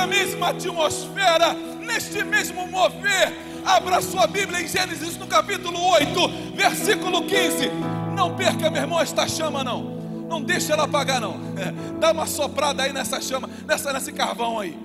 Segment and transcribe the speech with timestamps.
[0.00, 3.32] Nesta mesma atmosfera, neste mesmo mover,
[3.64, 7.70] abra sua Bíblia em Gênesis no capítulo 8, versículo 15.
[8.14, 10.00] Não perca, meu irmão, esta chama, não.
[10.28, 11.36] Não deixa ela apagar, não.
[11.98, 14.78] Dá uma soprada aí nessa chama, nessa, nesse carvão aí.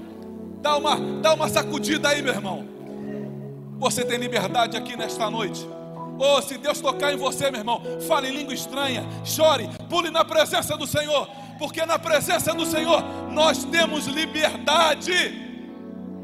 [0.62, 2.66] Dá uma, dá uma sacudida aí, meu irmão.
[3.78, 5.66] Você tem liberdade aqui nesta noite.
[6.18, 10.24] Oh, se Deus tocar em você, meu irmão, fale em língua estranha, chore, pule na
[10.24, 15.14] presença do Senhor, porque na presença do Senhor nós temos liberdade.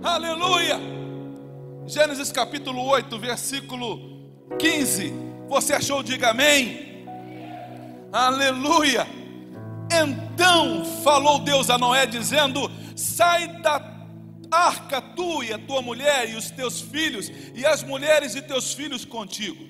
[0.03, 0.79] Aleluia.
[1.85, 5.13] Gênesis capítulo 8, versículo 15.
[5.47, 6.01] Você achou?
[6.03, 7.05] Diga amém.
[8.11, 9.07] Aleluia.
[9.91, 13.81] Então falou Deus a Noé, dizendo: Sai da
[14.51, 18.73] arca tu e a tua mulher e os teus filhos, e as mulheres e teus
[18.73, 19.65] filhos contigo.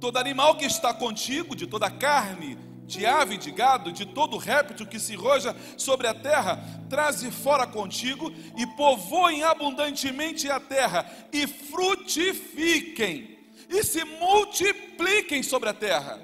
[0.00, 2.56] Todo animal que está contigo, de toda carne,
[2.90, 7.66] de ave, de gado, de todo réptil que se roja sobre a terra, traze fora
[7.66, 16.20] contigo e povoem abundantemente a terra, e frutifiquem, e se multipliquem sobre a terra.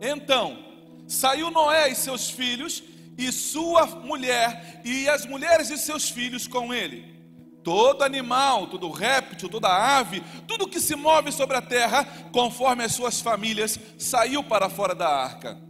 [0.00, 0.64] Então
[1.06, 2.82] saiu Noé e seus filhos,
[3.16, 7.16] e sua mulher, e as mulheres de seus filhos com ele
[7.62, 12.92] todo animal, todo réptil, toda ave, tudo que se move sobre a terra, conforme as
[12.92, 15.65] suas famílias, saiu para fora da arca.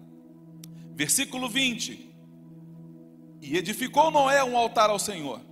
[0.96, 2.10] Versículo 20:
[3.42, 5.42] E edificou Noé um altar ao Senhor,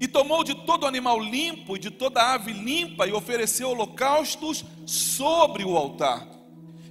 [0.00, 5.64] e tomou de todo animal limpo e de toda ave limpa, e ofereceu holocaustos sobre
[5.64, 6.24] o altar.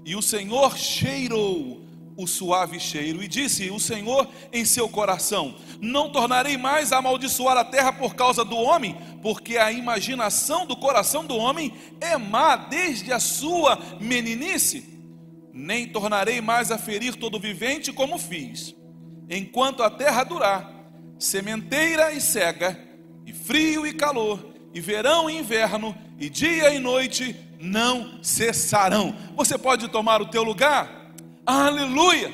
[0.04, 1.86] E o Senhor cheirou
[2.18, 7.56] o suave cheiro e disse o Senhor em seu coração: Não tornarei mais a amaldiçoar
[7.56, 12.58] a terra por causa do homem, porque a imaginação do coração do homem é má
[12.58, 14.95] desde a sua meninice.
[15.58, 18.76] Nem tornarei mais a ferir todo vivente como fiz,
[19.30, 20.70] enquanto a terra durar,
[21.18, 22.78] sementeira e cega,
[23.26, 29.16] e frio e calor, e verão e inverno, e dia e noite não cessarão.
[29.34, 31.14] Você pode tomar o teu lugar?
[31.46, 32.34] Aleluia!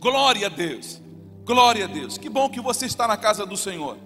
[0.00, 1.00] Glória a Deus.
[1.44, 2.18] Glória a Deus.
[2.18, 3.96] Que bom que você está na casa do Senhor.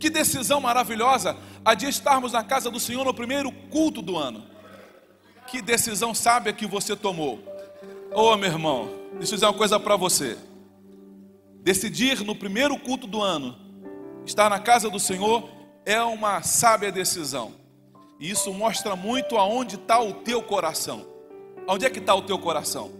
[0.00, 4.44] Que decisão maravilhosa a de estarmos na casa do Senhor no primeiro culto do ano.
[5.46, 7.47] Que decisão sábia que você tomou.
[8.14, 8.88] Oh, meu irmão,
[9.18, 10.38] deixa eu dizer uma coisa para você.
[11.62, 13.54] Decidir no primeiro culto do ano
[14.24, 15.48] estar na casa do Senhor
[15.84, 17.52] é uma sábia decisão.
[18.18, 21.06] E isso mostra muito aonde está o teu coração.
[21.68, 22.90] Onde é que está o teu coração?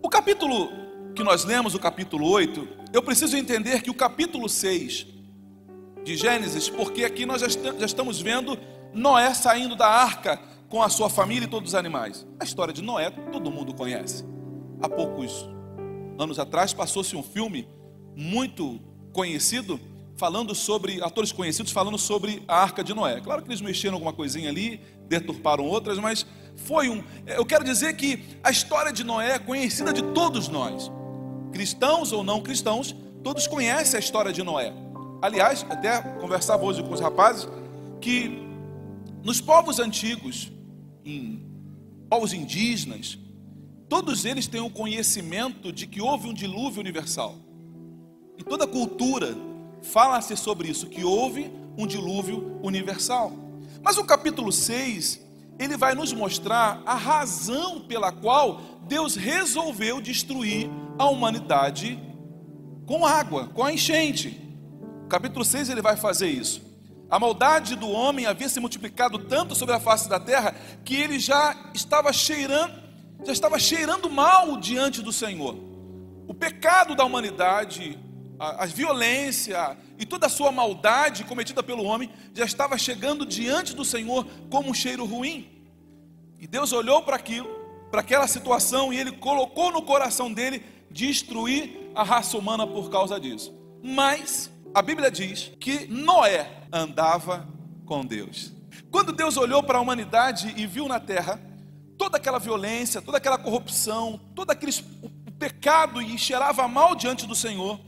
[0.00, 0.70] O capítulo
[1.16, 5.06] que nós lemos, o capítulo 8, eu preciso entender que o capítulo 6
[6.04, 8.56] de Gênesis, porque aqui nós já estamos vendo
[8.94, 12.26] Noé saindo da arca com a sua família e todos os animais.
[12.38, 14.24] A história de Noé todo mundo conhece.
[14.80, 15.48] Há poucos
[16.18, 17.68] anos atrás passou-se um filme
[18.14, 18.80] muito
[19.12, 19.80] conhecido
[20.16, 23.20] falando sobre atores conhecidos falando sobre a arca de Noé.
[23.20, 26.26] Claro que eles mexeram alguma coisinha ali, deturparam outras, mas
[26.56, 27.02] foi um.
[27.24, 30.90] Eu quero dizer que a história de Noé é conhecida de todos nós,
[31.52, 34.72] cristãos ou não cristãos, todos conhecem a história de Noé.
[35.22, 37.48] Aliás, até conversava hoje com os rapazes
[38.00, 38.42] que
[39.22, 40.52] nos povos antigos,
[41.08, 41.42] em
[42.08, 43.18] povos indígenas,
[43.88, 47.36] todos eles têm o conhecimento de que houve um dilúvio universal.
[48.38, 49.36] Em toda cultura
[49.82, 53.32] fala-se sobre isso, que houve um dilúvio universal.
[53.82, 55.26] Mas o capítulo 6
[55.58, 61.98] ele vai nos mostrar a razão pela qual Deus resolveu destruir a humanidade
[62.86, 64.40] com água, com a enchente.
[65.08, 66.67] capítulo 6 ele vai fazer isso.
[67.10, 71.18] A maldade do homem havia se multiplicado tanto sobre a face da terra que ele
[71.18, 72.74] já estava cheirando,
[73.24, 75.56] já estava cheirando mal diante do Senhor.
[76.26, 77.98] O pecado da humanidade,
[78.38, 83.74] a, a violência e toda a sua maldade cometida pelo homem já estava chegando diante
[83.74, 85.48] do Senhor como um cheiro ruim.
[86.38, 87.48] E Deus olhou para aquilo,
[87.90, 93.18] para aquela situação, e Ele colocou no coração dele destruir a raça humana por causa
[93.18, 93.52] disso.
[93.82, 97.46] Mas a Bíblia diz que Noé andava
[97.84, 98.52] com Deus.
[98.90, 101.40] Quando Deus olhou para a humanidade e viu na terra
[101.96, 104.72] toda aquela violência, toda aquela corrupção, todo aquele
[105.38, 107.80] pecado e cheirava mal diante do Senhor,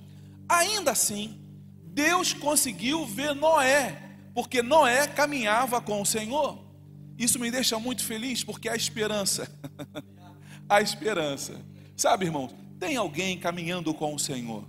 [0.48, 1.40] ainda assim,
[1.84, 4.02] Deus conseguiu ver Noé,
[4.34, 6.58] porque Noé caminhava com o Senhor.
[7.18, 9.50] Isso me deixa muito feliz, porque há esperança.
[10.68, 11.60] há esperança.
[11.96, 14.64] Sabe, irmãos, tem alguém caminhando com o Senhor.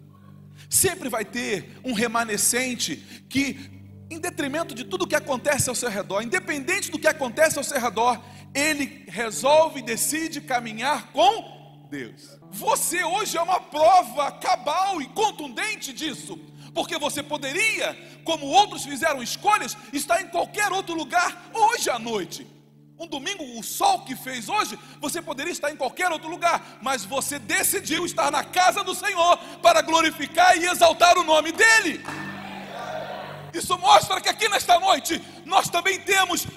[0.70, 2.98] Sempre vai ter um remanescente
[3.30, 3.81] que
[4.12, 7.80] em detrimento de tudo que acontece ao seu redor, independente do que acontece ao seu
[7.80, 8.22] redor,
[8.54, 12.38] ele resolve e decide caminhar com Deus.
[12.52, 16.38] Você hoje é uma prova cabal e contundente disso,
[16.74, 22.46] porque você poderia, como outros fizeram escolhas, estar em qualquer outro lugar hoje à noite.
[23.00, 27.06] Um domingo, o sol que fez hoje, você poderia estar em qualquer outro lugar, mas
[27.06, 32.04] você decidiu estar na casa do Senhor para glorificar e exaltar o nome dEle.
[33.54, 36.48] Isso mostra que aqui nesta noite nós também temos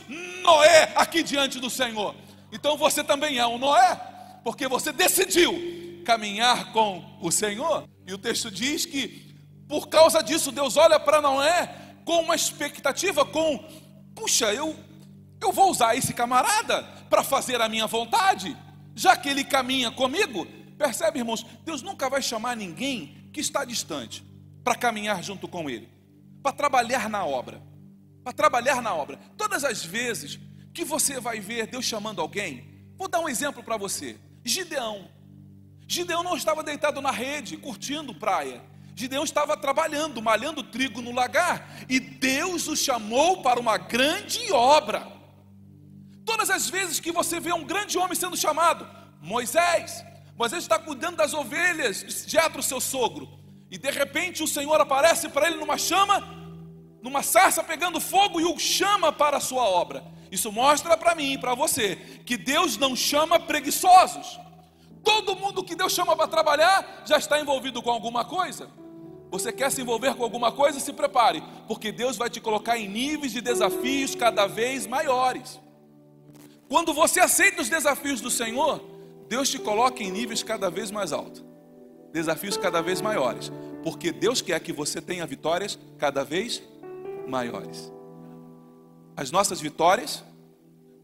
[0.43, 2.15] Noé aqui diante do Senhor.
[2.53, 4.01] Então você também é um Noé,
[4.45, 7.89] porque você decidiu caminhar com o Senhor.
[8.07, 9.35] E o texto diz que
[9.69, 11.75] por causa disso Deus olha para Noé
[12.05, 13.59] com uma expectativa, com
[14.15, 14.77] puxa, eu
[15.41, 18.57] eu vou usar esse camarada para fazer a minha vontade,
[18.95, 20.47] já que ele caminha comigo.
[20.79, 21.45] Percebe, irmãos?
[21.65, 24.25] Deus nunca vai chamar ninguém que está distante
[24.63, 25.94] para caminhar junto com ele
[26.45, 27.63] para trabalhar na obra.
[28.23, 29.19] Para trabalhar na obra.
[29.35, 30.39] Todas as vezes
[30.75, 34.19] que você vai ver Deus chamando alguém, vou dar um exemplo para você.
[34.45, 35.09] Gideão.
[35.89, 38.63] Gideão não estava deitado na rede, curtindo praia.
[38.95, 45.11] Gideão estava trabalhando, malhando trigo no lagar, e Deus o chamou para uma grande obra.
[46.27, 48.87] Todas as vezes que você vê um grande homem sendo chamado,
[49.21, 50.05] Moisés,
[50.37, 53.44] Moisés está cuidando das ovelhas de Jetro, seu sogro.
[53.75, 56.23] E de repente o Senhor aparece para ele numa chama,
[57.03, 60.05] numa sarça pegando fogo e o chama para a sua obra.
[60.31, 64.39] Isso mostra para mim e para você que Deus não chama preguiçosos.
[65.03, 68.71] Todo mundo que Deus chama para trabalhar já está envolvido com alguma coisa.
[69.29, 70.79] Você quer se envolver com alguma coisa?
[70.79, 75.61] Se prepare, porque Deus vai te colocar em níveis de desafios cada vez maiores.
[76.69, 78.81] Quando você aceita os desafios do Senhor,
[79.29, 81.54] Deus te coloca em níveis cada vez mais altos
[82.15, 83.51] desafios cada vez maiores,
[83.83, 86.63] porque Deus quer que você tenha vitórias cada vez
[87.27, 87.93] maiores.
[89.17, 90.23] As nossas vitórias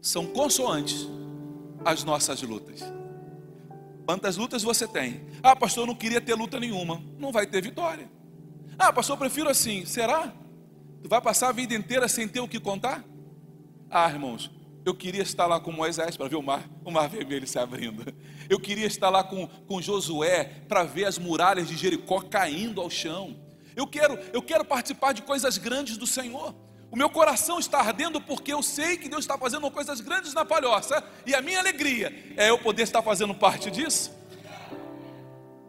[0.01, 1.05] são consoantes
[1.83, 2.81] às nossas lutas.
[4.05, 5.21] Quantas lutas você tem?
[5.43, 7.03] Ah, pastor, eu não queria ter luta nenhuma.
[7.19, 8.09] Não vai ter vitória.
[8.79, 9.85] Ah, pastor, eu prefiro assim.
[9.85, 10.33] Será?
[11.03, 13.03] Tu vai passar a vida inteira sem ter o que contar?
[13.89, 14.49] Ah, irmãos,
[14.83, 18.13] eu queria estar lá com Moisés para ver o mar, o mar vermelho se abrindo.
[18.49, 22.89] Eu queria estar lá com, com Josué para ver as muralhas de Jericó caindo ao
[22.89, 23.35] chão.
[23.75, 26.55] Eu quero, eu quero participar de coisas grandes do Senhor.
[26.89, 30.43] O meu coração está ardendo porque eu sei que Deus está fazendo coisas grandes na
[30.43, 31.01] palhoça.
[31.25, 34.11] E a minha alegria é eu poder estar fazendo parte disso.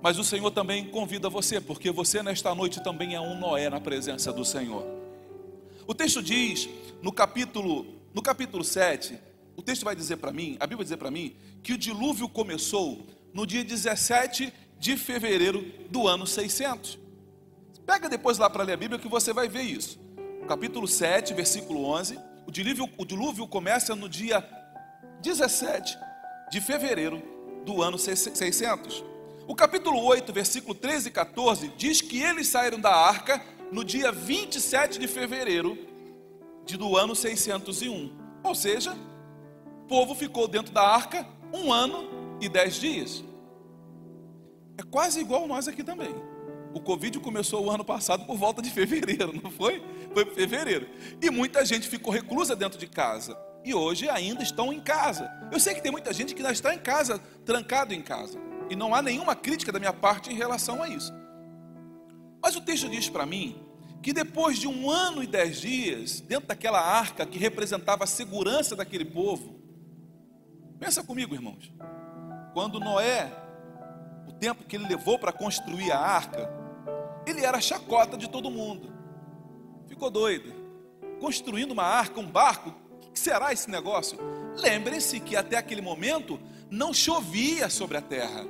[0.01, 3.81] Mas o Senhor também convida você, porque você nesta noite também é um Noé na
[3.81, 4.85] presença do Senhor.
[5.87, 6.69] O texto diz,
[7.01, 9.19] no capítulo no capítulo 7,
[9.57, 12.29] o texto vai dizer para mim, a Bíblia vai dizer para mim, que o dilúvio
[12.29, 16.99] começou no dia 17 de fevereiro do ano 600.
[17.87, 19.99] Pega depois lá para ler a Bíblia que você vai ver isso.
[20.47, 24.47] capítulo 7, versículo 11, o dilúvio, o dilúvio começa no dia
[25.21, 25.97] 17
[26.51, 27.23] de fevereiro
[27.65, 29.05] do ano 600.
[29.47, 34.13] O capítulo 8, versículo 13 e 14 diz que eles saíram da arca no dia
[34.13, 35.79] 27 de fevereiro
[36.65, 38.11] de do ano 601.
[38.43, 38.97] Ou seja,
[39.85, 42.09] o povo ficou dentro da arca um ano
[42.41, 43.25] e dez dias.
[44.79, 46.15] É quase igual nós aqui também.
[46.75, 49.83] O Covid começou o ano passado por volta de fevereiro, não foi?
[50.15, 50.89] Foi fevereiro.
[51.21, 53.39] E muita gente ficou reclusa dentro de casa.
[53.65, 55.31] E hoje ainda estão em casa.
[55.53, 58.39] Eu sei que tem muita gente que ainda está em casa, trancado em casa.
[58.71, 61.13] E não há nenhuma crítica da minha parte em relação a isso.
[62.43, 63.63] Mas o texto diz para mim
[64.03, 68.75] que depois de um ano e dez dias, dentro daquela arca que representava a segurança
[68.75, 69.61] daquele povo,
[70.81, 71.73] pensa comigo, irmãos,
[72.53, 73.33] quando Noé,
[74.27, 76.51] o tempo que ele levou para construir a arca,
[77.25, 78.93] ele era chacota de todo mundo,
[79.87, 80.53] ficou doido,
[81.21, 82.75] construindo uma arca, um barco,
[83.07, 84.19] o que será esse negócio?
[84.57, 88.45] Lembrem-se que até aquele momento não chovia sobre a terra.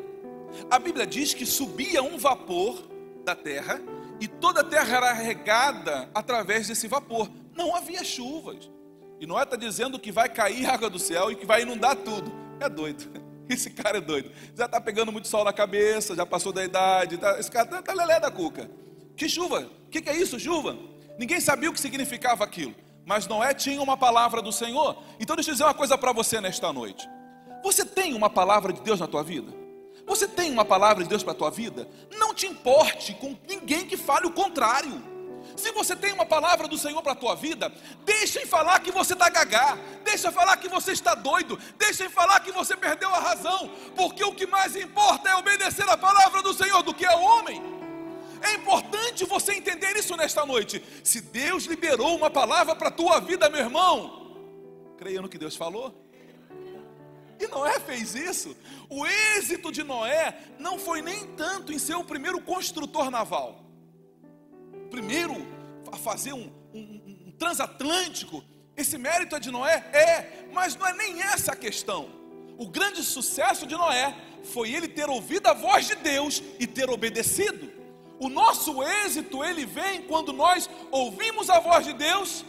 [0.71, 2.89] A Bíblia diz que subia um vapor
[3.25, 3.81] da terra
[4.23, 7.29] e toda a terra era regada através desse vapor.
[7.57, 8.71] Não havia chuvas.
[9.19, 12.33] E Noé está dizendo que vai cair água do céu e que vai inundar tudo.
[12.61, 13.11] É doido.
[13.51, 14.31] Esse cara é doido.
[14.55, 17.19] Já está pegando muito sol na cabeça, já passou da idade.
[17.19, 18.71] Tá, esse cara está tá lelé da cuca.
[19.17, 19.69] Que chuva?
[19.87, 20.79] O que, que é isso, chuva?
[21.19, 22.77] Ninguém sabia o que significava aquilo.
[23.05, 25.03] Mas Noé tinha uma palavra do Senhor.
[25.19, 27.11] Então deixa eu dizer uma coisa para você nesta noite.
[27.65, 29.62] Você tem uma palavra de Deus na tua vida?
[30.07, 31.89] Você tem uma palavra de Deus para a tua vida?
[32.19, 35.13] Não te importe com ninguém que fale o contrário.
[35.57, 37.73] Se você tem uma palavra do Senhor para a tua vida,
[38.05, 42.53] deixem falar que você está gagá, deixa falar que você está doido, deixem falar que
[42.53, 46.83] você perdeu a razão, porque o que mais importa é obedecer a palavra do Senhor
[46.83, 47.63] do que ao homem.
[48.41, 50.83] É importante você entender isso nesta noite.
[51.05, 55.55] Se Deus liberou uma palavra para a tua vida, meu irmão, creia no que Deus
[55.55, 56.02] falou.
[57.43, 58.57] E Noé fez isso.
[58.89, 63.63] O êxito de Noé não foi nem tanto em ser o primeiro construtor naval
[64.93, 65.35] primeiro
[65.91, 68.45] a fazer um, um, um transatlântico.
[68.77, 69.77] Esse mérito é de Noé?
[69.93, 72.11] É, mas não é nem essa a questão.
[72.59, 76.91] O grande sucesso de Noé foi ele ter ouvido a voz de Deus e ter
[76.91, 77.73] obedecido.
[78.21, 82.45] O nosso êxito ele vem quando nós ouvimos a voz de Deus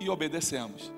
[0.00, 0.90] e obedecemos.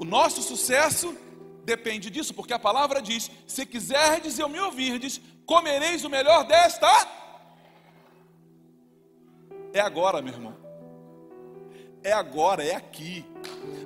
[0.00, 1.16] O nosso sucesso
[1.64, 6.88] depende disso, porque a palavra diz: se quiserdes e me ouvirdes, comereis o melhor desta
[9.72, 10.54] é agora, meu irmão.
[12.04, 13.24] É agora, é aqui.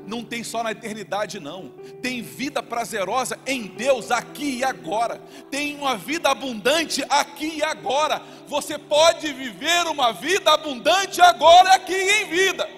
[0.07, 1.69] Não tem só na eternidade, não.
[2.03, 5.21] Tem vida prazerosa em Deus aqui e agora.
[5.51, 8.21] Tem uma vida abundante aqui e agora.
[8.49, 12.69] Você pode viver uma vida abundante agora, aqui em vida.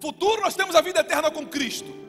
[0.00, 2.04] Futuro, nós temos a vida eterna com Cristo.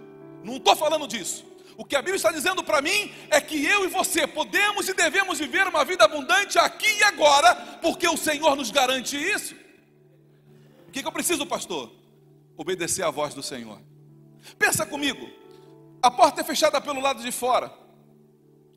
[0.45, 1.43] Não estou falando disso.
[1.75, 4.93] O que a Bíblia está dizendo para mim é que eu e você podemos e
[4.93, 9.55] devemos viver uma vida abundante aqui e agora, porque o Senhor nos garante isso.
[10.87, 11.91] O que, que eu preciso, pastor?
[12.55, 13.81] Obedecer à voz do Senhor.
[14.57, 15.27] Pensa comigo,
[15.99, 17.73] a porta é fechada pelo lado de fora,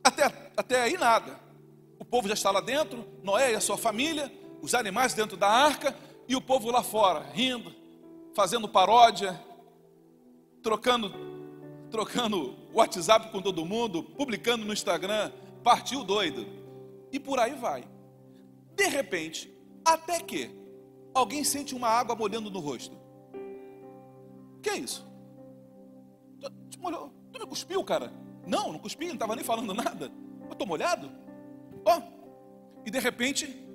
[0.02, 0.24] até,
[0.56, 1.38] até aí nada.
[1.98, 4.32] O povo já está lá dentro, Noé e a sua família,
[4.62, 5.94] os animais dentro da arca,
[6.26, 7.74] e o povo lá fora, rindo,
[8.34, 9.38] fazendo paródia,
[10.62, 11.27] trocando
[11.90, 16.46] trocando WhatsApp com todo mundo, publicando no Instagram, partiu doido.
[17.10, 17.84] E por aí vai.
[18.74, 19.52] De repente,
[19.84, 20.50] até que
[21.14, 22.96] alguém sente uma água molhando no rosto.
[24.62, 25.06] Que é isso?
[26.40, 28.12] Tu, molhou, tu me cuspiu, cara?
[28.46, 30.10] Não, não cuspi, não estava nem falando nada.
[30.46, 31.10] Eu estou molhado?
[31.84, 32.82] Ó, oh.
[32.86, 33.66] e de repente,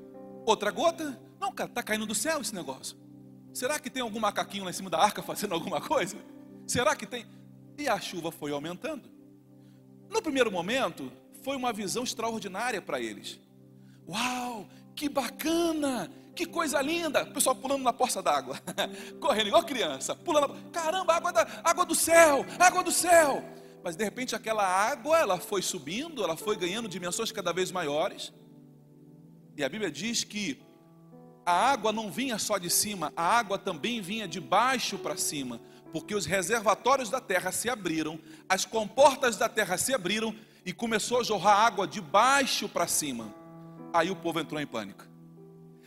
[0.46, 1.20] outra gota.
[1.40, 2.98] Não, cara, está caindo do céu esse negócio.
[3.54, 6.18] Será que tem algum macaquinho lá em cima da arca fazendo alguma coisa?
[6.66, 7.26] Será que tem?
[7.78, 9.10] E a chuva foi aumentando.
[10.10, 11.12] No primeiro momento,
[11.44, 13.40] foi uma visão extraordinária para eles.
[14.08, 17.24] Uau, que bacana, que coisa linda.
[17.24, 18.60] O pessoal pulando na poça d'água,
[19.20, 20.56] correndo igual criança, pulando.
[20.72, 23.44] Caramba, água, da, água do céu, água do céu.
[23.84, 28.32] Mas de repente aquela água, ela foi subindo, ela foi ganhando dimensões cada vez maiores.
[29.58, 30.62] E a Bíblia diz que
[31.46, 35.60] a água não vinha só de cima, a água também vinha de baixo para cima
[35.94, 38.20] porque os reservatórios da terra se abriram,
[38.50, 40.36] as comportas da terra se abriram
[40.66, 43.32] e começou a jorrar água de baixo para cima.
[43.94, 45.06] Aí o povo entrou em pânico.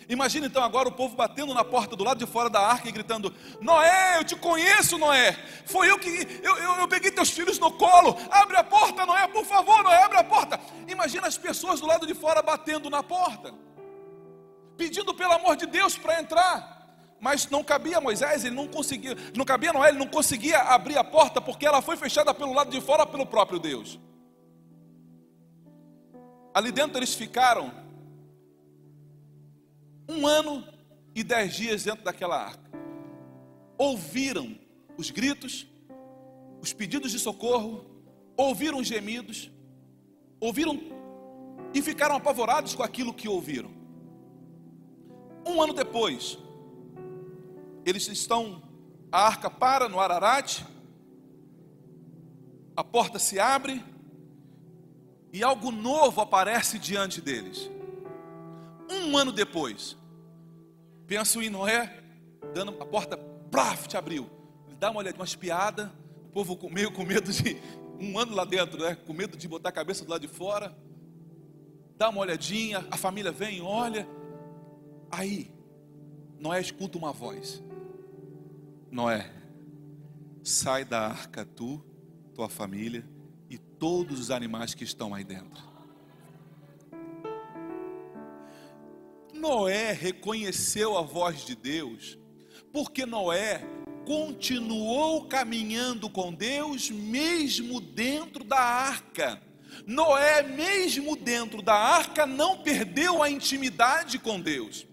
[0.09, 2.93] Imagina então agora o povo batendo na porta do lado de fora da arca e
[2.93, 5.33] gritando: Noé, eu te conheço, Noé.
[5.65, 6.09] Foi eu que
[6.41, 8.17] eu, eu, eu, peguei teus filhos no colo.
[8.31, 10.61] Abre a porta, Noé, por favor, Noé, abre a porta.
[10.87, 13.53] Imagina as pessoas do lado de fora batendo na porta,
[14.77, 16.76] pedindo pelo amor de Deus para entrar.
[17.27, 21.03] Mas não cabia Moisés, ele não conseguia, não cabia Noé, ele não conseguia abrir a
[21.03, 23.99] porta porque ela foi fechada pelo lado de fora pelo próprio Deus.
[26.55, 27.73] Ali dentro eles ficaram
[30.09, 30.65] um ano
[31.17, 32.71] e dez dias dentro daquela arca.
[33.77, 34.57] Ouviram
[34.97, 35.67] os gritos,
[36.63, 37.85] os pedidos de socorro,
[38.37, 39.51] ouviram os gemidos,
[40.39, 40.81] ouviram
[41.75, 43.73] e ficaram apavorados com aquilo que ouviram.
[45.45, 46.39] Um ano depois,
[47.87, 48.61] eles estão,
[49.13, 50.63] a arca para no Ararat,
[52.77, 53.83] a porta se abre
[55.33, 57.71] e algo novo aparece diante deles.
[58.91, 59.97] Um ano depois,
[61.07, 62.03] penso em Noé,
[62.53, 64.29] dando a porta, braf, te abriu.
[64.67, 65.93] Ele dá uma olhada, uma espiada,
[66.25, 67.57] o povo meio com medo de
[68.01, 68.97] um ano lá dentro, né?
[69.07, 70.77] Com medo de botar a cabeça do lado de fora.
[71.97, 74.07] Dá uma olhadinha, a família vem, olha.
[75.11, 75.51] Aí,
[76.39, 77.63] Noé escuta uma voz.
[78.91, 79.31] Noé,
[80.43, 81.85] sai da arca tu,
[82.35, 83.05] tua família
[83.51, 85.65] e todos os animais que estão aí dentro.
[89.33, 92.19] Noé reconheceu a voz de Deus,
[92.73, 93.63] porque Noé
[94.07, 99.43] continuou caminhando com Deus mesmo dentro da arca.
[99.85, 104.87] Noé, mesmo dentro da arca, não perdeu a intimidade com Deus.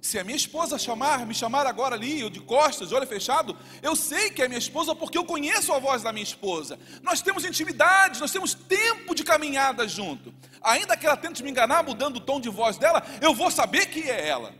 [0.00, 3.54] Se a minha esposa chamar, me chamar agora ali, eu de costas, de olho fechado,
[3.82, 6.78] eu sei que é minha esposa porque eu conheço a voz da minha esposa.
[7.02, 10.32] Nós temos intimidade, nós temos tempo de caminhada junto.
[10.62, 13.86] Ainda que ela tente me enganar mudando o tom de voz dela, eu vou saber
[13.86, 14.54] que é ela.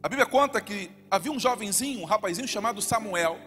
[0.00, 3.38] A Bíblia conta que havia um jovenzinho, um rapazinho chamado Samuel,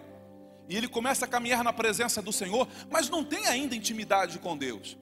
[0.68, 4.58] e ele começa a caminhar na presença do Senhor, mas não tem ainda intimidade com
[4.58, 4.98] Deus.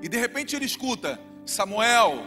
[0.00, 2.24] E de repente ele escuta: Samuel,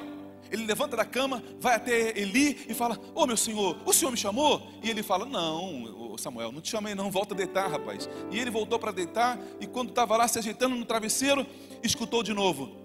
[0.55, 4.12] ele levanta da cama, vai até Eli e fala: Ô oh, meu senhor, o senhor
[4.12, 4.62] me chamou?
[4.81, 8.09] E ele fala: Não, Samuel, não te chamei, não, volta a deitar, rapaz.
[8.31, 11.45] E ele voltou para deitar, e quando estava lá se ajeitando no travesseiro,
[11.83, 12.75] escutou de novo: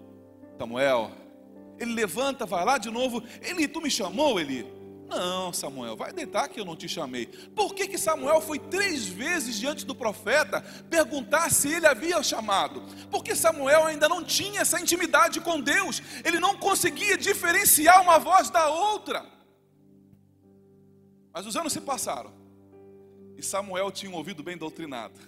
[0.59, 1.13] Samuel.
[1.79, 4.80] Ele levanta, vai lá de novo: Eli, tu me chamou, Eli?
[5.11, 7.27] Não, Samuel, vai deitar que eu não te chamei.
[7.27, 12.81] Por que, que Samuel foi três vezes diante do profeta perguntar se ele havia chamado?
[13.11, 18.51] Porque Samuel ainda não tinha essa intimidade com Deus, ele não conseguia diferenciar uma voz
[18.51, 19.27] da outra.
[21.33, 22.33] Mas os anos se passaram,
[23.37, 25.19] e Samuel tinha um ouvido bem doutrinado,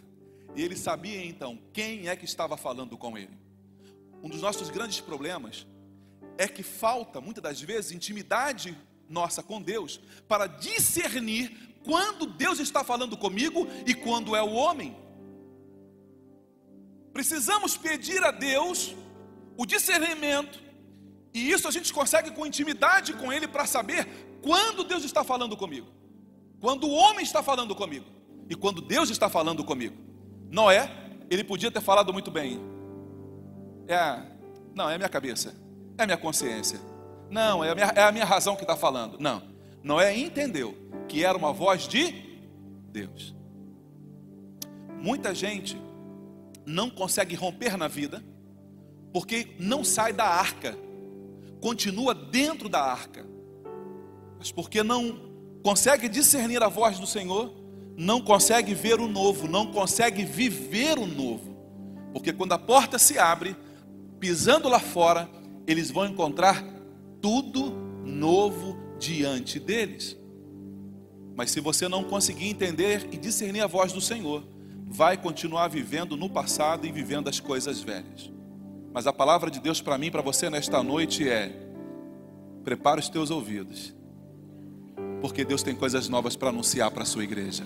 [0.55, 3.37] e ele sabia então quem é que estava falando com ele.
[4.23, 5.67] Um dos nossos grandes problemas
[6.39, 12.85] é que falta, muitas das vezes, intimidade nossa com Deus para discernir quando Deus está
[12.85, 14.97] falando comigo e quando é o homem.
[17.12, 18.94] Precisamos pedir a Deus
[19.56, 20.62] o discernimento,
[21.35, 24.06] e isso a gente consegue com intimidade com Ele para saber
[24.42, 25.88] quando Deus está falando comigo,
[26.61, 28.06] quando o homem está falando comigo
[28.49, 29.97] e quando Deus está falando comigo.
[30.50, 30.90] Noé,
[31.30, 32.61] ele podia ter falado muito bem.
[33.88, 34.23] É,
[34.75, 35.54] não, é minha cabeça,
[35.99, 36.91] é minha consciência
[37.33, 39.17] não, é a minha, é a minha razão que está falando.
[39.19, 39.43] Não,
[39.83, 40.77] Noé entendeu
[41.09, 42.12] que era uma voz de
[42.93, 43.35] Deus.
[45.01, 45.81] Muita gente
[46.67, 48.23] não consegue romper na vida
[49.15, 50.77] porque não sai da arca,
[51.59, 53.27] continua dentro da arca,
[54.38, 57.51] mas porque não consegue discernir a voz do Senhor,
[57.97, 61.57] não consegue ver o novo, não consegue viver o novo,
[62.12, 63.57] porque quando a porta se abre,
[64.21, 65.29] pisando lá fora,
[65.66, 66.73] eles vão encontrar
[67.22, 67.70] tudo
[68.04, 70.16] novo diante deles.
[71.35, 74.44] Mas se você não conseguir entender e discernir a voz do Senhor,
[74.87, 78.30] vai continuar vivendo no passado e vivendo as coisas velhas.
[78.92, 81.50] Mas a palavra de Deus para mim, para você nesta noite é:
[82.62, 83.94] prepara os teus ouvidos,
[85.22, 87.64] porque Deus tem coisas novas para anunciar para a sua igreja.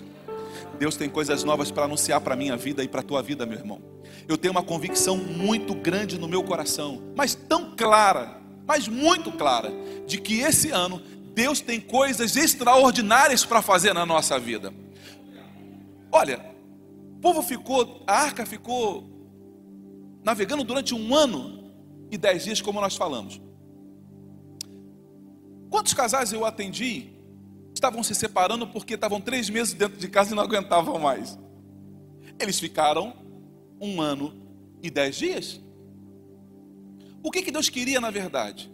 [0.79, 3.45] Deus tem coisas novas para anunciar para a minha vida e para a tua vida,
[3.45, 3.81] meu irmão.
[4.27, 9.71] Eu tenho uma convicção muito grande no meu coração, mas tão clara, mas muito clara,
[10.05, 11.01] de que esse ano
[11.33, 14.73] Deus tem coisas extraordinárias para fazer na nossa vida.
[16.11, 16.45] Olha,
[17.15, 19.07] o povo ficou, a arca ficou
[20.23, 21.71] navegando durante um ano
[22.11, 23.39] e dez dias, como nós falamos.
[25.69, 27.13] Quantos casais eu atendi
[27.73, 31.37] estavam se separando porque estavam três meses dentro de casa e não aguentavam mais?
[32.39, 33.13] Eles ficaram
[33.79, 34.33] um ano
[34.81, 35.61] e dez dias.
[37.27, 38.71] O que, que Deus queria na verdade?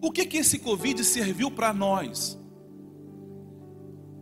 [0.00, 2.36] O que, que esse Covid serviu para nós?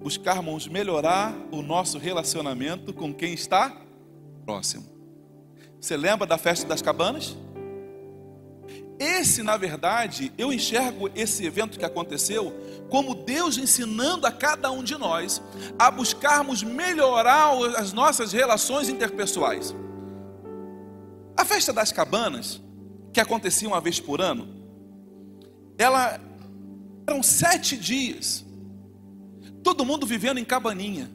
[0.02, 3.74] Buscarmos melhorar o nosso relacionamento com quem está
[4.44, 4.84] próximo.
[5.80, 7.38] Você lembra da festa das cabanas?
[8.98, 12.52] Esse, na verdade, eu enxergo esse evento que aconteceu
[12.90, 15.40] como Deus ensinando a cada um de nós
[15.78, 19.74] a buscarmos melhorar as nossas relações interpessoais.
[21.34, 22.60] A festa das cabanas
[23.18, 24.46] que acontecia uma vez por ano,
[25.76, 26.20] ela
[27.04, 28.46] eram sete dias,
[29.60, 31.10] todo mundo vivendo em cabaninha.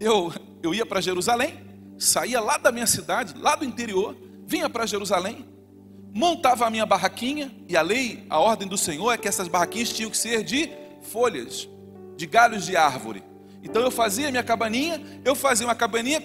[0.00, 1.54] Eu, eu ia para Jerusalém,
[1.96, 5.46] saía lá da minha cidade, lá do interior, vinha para Jerusalém,
[6.12, 9.92] montava a minha barraquinha, e a lei, a ordem do Senhor é que essas barraquinhas
[9.92, 10.68] tinham que ser de
[11.00, 11.68] folhas,
[12.16, 13.22] de galhos de árvore.
[13.62, 16.20] Então eu fazia minha cabaninha, eu fazia uma cabaninha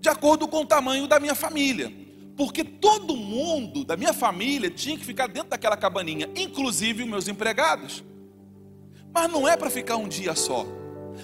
[0.00, 2.01] de acordo com o tamanho da minha família
[2.36, 7.28] porque todo mundo da minha família tinha que ficar dentro daquela cabaninha, inclusive os meus
[7.28, 8.02] empregados.
[9.12, 10.66] Mas não é para ficar um dia só,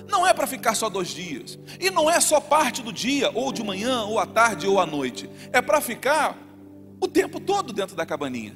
[0.09, 3.53] não é para ficar só dois dias, e não é só parte do dia, ou
[3.53, 6.37] de manhã, ou à tarde, ou à noite, é para ficar
[7.01, 8.55] o tempo todo dentro da cabaninha.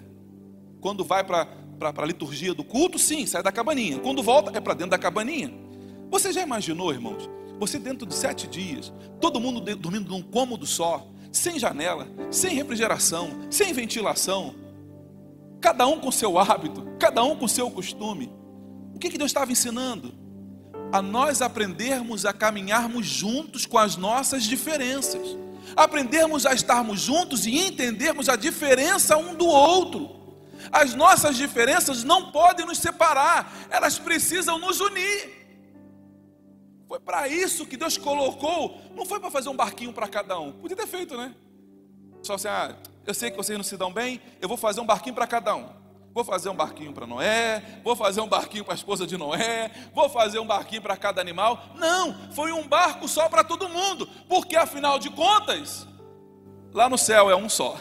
[0.80, 1.48] Quando vai para
[1.80, 3.98] a liturgia do culto, sim, sai da cabaninha.
[4.00, 5.52] Quando volta, é para dentro da cabaninha.
[6.10, 7.30] Você já imaginou, irmãos?
[7.58, 13.48] Você dentro de sete dias, todo mundo dormindo num cômodo só, sem janela, sem refrigeração,
[13.50, 14.54] sem ventilação,
[15.60, 18.32] cada um com seu hábito, cada um com seu costume.
[18.94, 20.22] O que, que Deus estava ensinando?
[20.92, 25.36] a nós aprendermos a caminharmos juntos com as nossas diferenças,
[25.74, 30.20] aprendermos a estarmos juntos e entendermos a diferença um do outro.
[30.70, 35.41] As nossas diferenças não podem nos separar, elas precisam nos unir.
[36.92, 40.52] Foi para isso que Deus colocou, não foi para fazer um barquinho para cada um,
[40.52, 41.34] podia ter feito, né?
[42.22, 42.76] Só assim, ah,
[43.06, 45.56] eu sei que vocês não se dão bem, eu vou fazer um barquinho para cada
[45.56, 45.70] um.
[46.12, 49.70] Vou fazer um barquinho para Noé, vou fazer um barquinho para a esposa de Noé,
[49.94, 51.64] vou fazer um barquinho para cada animal.
[51.76, 55.88] Não, foi um barco só para todo mundo, porque afinal de contas,
[56.74, 57.78] lá no céu é um só.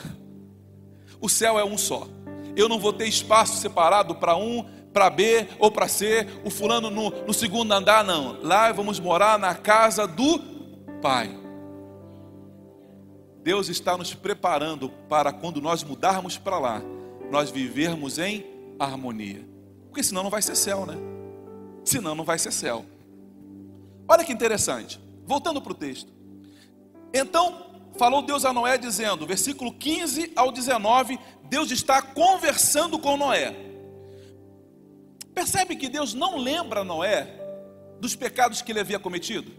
[1.19, 2.07] O céu é um só.
[2.55, 6.89] Eu não vou ter espaço separado para um, para B ou para C, o fulano
[6.89, 8.41] no, no segundo andar, não.
[8.41, 10.39] Lá vamos morar na casa do
[11.01, 11.37] Pai.
[13.43, 16.81] Deus está nos preparando para quando nós mudarmos para lá,
[17.31, 18.45] nós vivermos em
[18.79, 19.47] harmonia.
[19.89, 20.95] Porque senão não vai ser céu, né?
[21.83, 22.85] Senão não vai ser céu.
[24.07, 24.99] Olha que interessante.
[25.25, 26.11] Voltando para o texto.
[27.13, 27.65] Então,
[27.97, 33.70] falou Deus a Noé dizendo, versículo 15 ao 19, Deus está conversando com Noé.
[35.33, 37.39] Percebe que Deus não lembra Noé
[37.99, 39.51] dos pecados que ele havia cometido?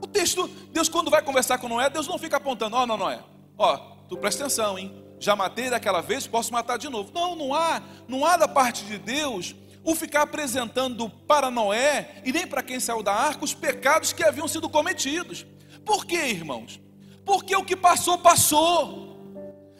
[0.00, 2.96] O texto, Deus quando vai conversar com Noé, Deus não fica apontando, ó, oh, não,
[2.96, 3.20] Noé,
[3.56, 3.76] ó,
[4.08, 5.02] tu presta atenção, hein?
[5.22, 7.12] já matei daquela vez, posso matar de novo.
[7.14, 12.32] Não, não há, não há da parte de Deus o ficar apresentando para Noé e
[12.32, 15.46] nem para quem saiu da arca os pecados que haviam sido cometidos.
[15.84, 16.80] Por quê, irmãos?
[17.24, 19.12] Porque o que passou, passou.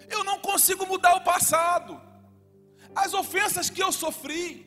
[0.08, 2.00] Eu não consigo mudar o passado.
[2.94, 4.66] As ofensas que eu sofri,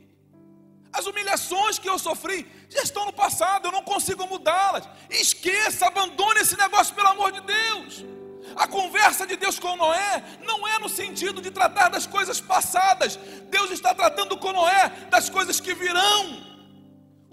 [0.92, 4.88] as humilhações que eu sofri, já estão no passado, eu não consigo mudá-las.
[5.10, 8.06] Esqueça, abandone esse negócio, pelo amor de Deus.
[8.56, 13.18] A conversa de Deus com Noé não é no sentido de tratar das coisas passadas.
[13.50, 16.55] Deus está tratando com Noé das coisas que virão.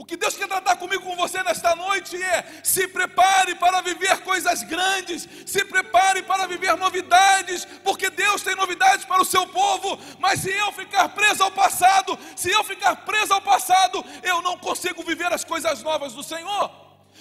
[0.02, 4.18] O que Deus quer tratar comigo, com você nesta noite é: se prepare para viver
[4.22, 9.96] coisas grandes, se prepare para viver novidades, porque Deus tem novidades para o seu povo.
[10.18, 14.58] Mas se eu ficar preso ao passado, se eu ficar preso ao passado, eu não
[14.58, 16.68] consigo viver as coisas novas do Senhor.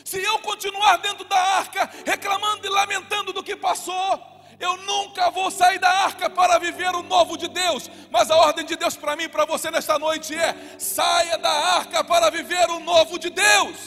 [0.03, 5.49] Se eu continuar dentro da arca, reclamando e lamentando do que passou, eu nunca vou
[5.49, 7.89] sair da arca para viver o novo de Deus.
[8.09, 11.49] Mas a ordem de Deus para mim e para você nesta noite é: saia da
[11.49, 13.77] arca para viver o novo de Deus.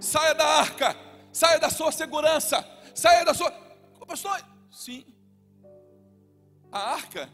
[0.00, 0.96] Saia da arca,
[1.32, 3.50] saia da sua segurança, saia da sua.
[4.06, 5.06] Pastor, sim.
[6.70, 7.30] A arca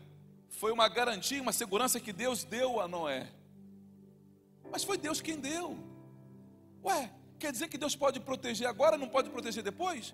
[0.51, 3.29] foi uma garantia, uma segurança que Deus deu a Noé.
[4.71, 5.79] Mas foi Deus quem deu.
[6.85, 10.13] Ué, Quer dizer que Deus pode proteger agora, não pode proteger depois?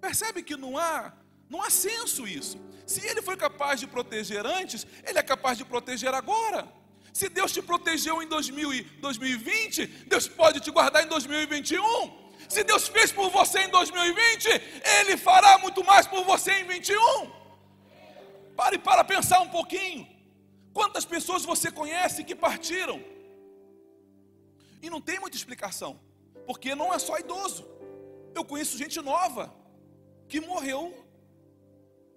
[0.00, 1.12] Percebe que não há,
[1.48, 2.58] não há senso isso.
[2.86, 6.68] Se ele foi capaz de proteger antes, ele é capaz de proteger agora.
[7.12, 12.26] Se Deus te protegeu em 2020, Deus pode te guardar em 2021.
[12.48, 14.48] Se Deus fez por você em 2020,
[14.98, 17.30] Ele fará muito mais por você em 21.
[18.54, 20.06] Pare para pensar um pouquinho.
[20.72, 23.02] Quantas pessoas você conhece que partiram?
[24.82, 25.98] E não tem muita explicação
[26.46, 27.66] porque não é só idoso.
[28.34, 29.52] Eu conheço gente nova
[30.28, 31.06] que morreu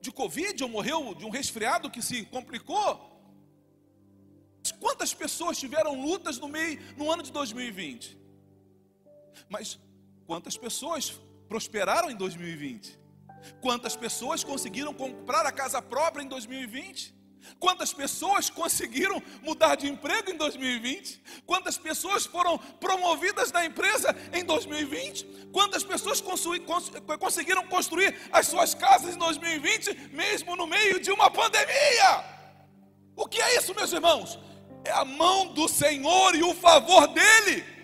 [0.02, 3.08] de Covid ou morreu de um resfriado que se complicou.
[4.80, 8.17] Quantas pessoas tiveram lutas no meio no ano de 2020?
[9.50, 9.80] Mas
[10.26, 12.98] quantas pessoas prosperaram em 2020?
[13.62, 17.19] Quantas pessoas conseguiram comprar a casa própria em 2020?
[17.60, 21.21] Quantas pessoas conseguiram mudar de emprego em 2020?
[21.45, 25.49] Quantas pessoas foram promovidas na empresa em 2020?
[25.52, 32.23] Quantas pessoas conseguiram construir as suas casas em 2020, mesmo no meio de uma pandemia?
[33.15, 34.39] O que é isso, meus irmãos?
[34.86, 37.79] É a mão do Senhor e o favor dEle.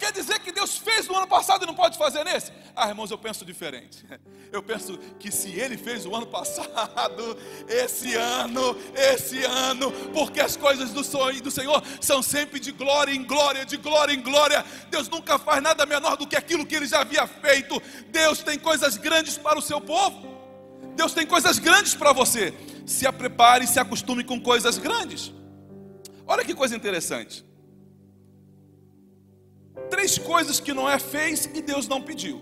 [0.00, 2.50] Quer dizer que Deus fez no ano passado e não pode fazer nesse?
[2.74, 4.02] Ah, irmãos, eu penso diferente.
[4.50, 10.56] Eu penso que se Ele fez o ano passado, esse ano, esse ano, porque as
[10.56, 14.64] coisas do, sonho, do Senhor são sempre de glória em glória, de glória em glória.
[14.90, 17.80] Deus nunca faz nada menor do que aquilo que Ele já havia feito.
[18.08, 20.26] Deus tem coisas grandes para o seu povo.
[20.96, 22.52] Deus tem coisas grandes para você.
[22.84, 25.32] Se prepare e se acostume com coisas grandes.
[26.26, 27.44] Olha que coisa interessante.
[29.90, 32.40] Três coisas que Noé fez e Deus não pediu.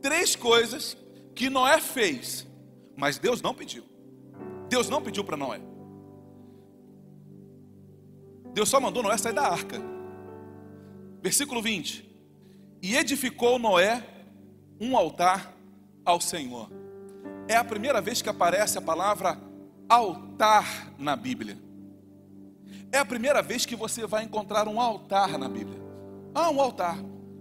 [0.00, 0.96] Três coisas
[1.34, 2.46] que Noé fez,
[2.96, 3.84] mas Deus não pediu.
[4.68, 5.60] Deus não pediu para Noé.
[8.52, 9.80] Deus só mandou Noé sair da arca.
[11.22, 12.08] Versículo 20:
[12.82, 14.02] E edificou Noé
[14.80, 15.54] um altar
[16.04, 16.70] ao Senhor.
[17.48, 19.38] É a primeira vez que aparece a palavra
[19.88, 21.65] altar na Bíblia.
[22.92, 25.80] É a primeira vez que você vai encontrar um altar na Bíblia.
[26.34, 26.98] Ah, um altar.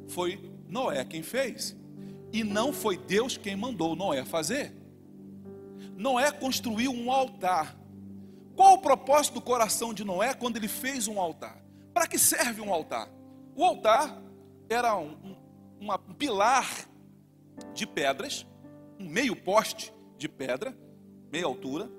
[0.08, 1.76] Foi Noé quem fez.
[2.32, 4.74] E não foi Deus quem mandou Noé fazer.
[5.96, 7.76] Noé construiu um altar.
[8.56, 11.62] Qual o propósito do coração de Noé quando ele fez um altar?
[11.94, 13.10] Para que serve um altar?
[13.56, 14.22] O altar
[14.70, 15.36] era um,
[15.80, 16.68] um, pilar
[17.74, 18.46] de pedras,
[19.00, 20.78] um meio poste de pedra,
[21.32, 21.90] meia altura,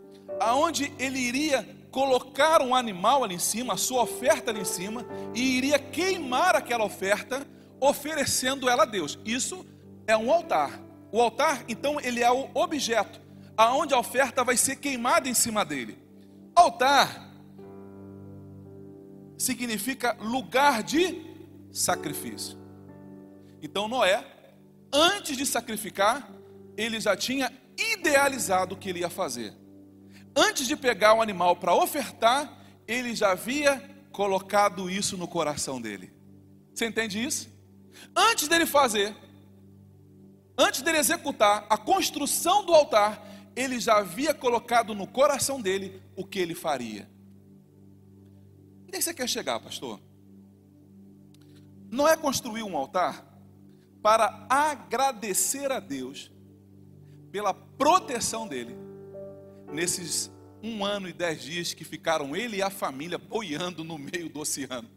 [0.40, 5.06] aonde ele iria colocar um animal ali em cima, a sua oferta ali em cima,
[5.34, 7.46] e iria queimar aquela oferta,
[7.80, 9.18] oferecendo ela a Deus.
[9.24, 9.64] Isso
[10.06, 10.80] é um altar.
[11.10, 15.64] O altar, então, ele é o objeto aonde a oferta vai ser queimada em cima
[15.64, 15.98] dele.
[16.54, 17.32] Altar
[19.38, 21.22] significa lugar de
[21.72, 22.58] sacrifício.
[23.62, 24.24] Então Noé,
[24.92, 26.28] antes de sacrificar,
[26.76, 29.54] ele já tinha idealizado o que ele ia fazer.
[30.36, 32.52] Antes de pegar o animal para ofertar,
[32.86, 33.80] ele já havia
[34.12, 36.12] colocado isso no coração dele.
[36.74, 37.48] Você entende isso?
[38.14, 39.16] Antes dele fazer,
[40.58, 46.22] antes dele executar a construção do altar, ele já havia colocado no coração dele o
[46.22, 47.08] que ele faria.
[48.86, 49.98] Onde é você quer chegar, pastor?
[51.90, 53.24] Noé construiu um altar
[54.02, 56.30] para agradecer a Deus
[57.32, 58.85] pela proteção dele
[59.72, 60.30] nesses
[60.62, 64.40] um ano e dez dias que ficaram ele e a família boiando no meio do
[64.40, 64.88] oceano.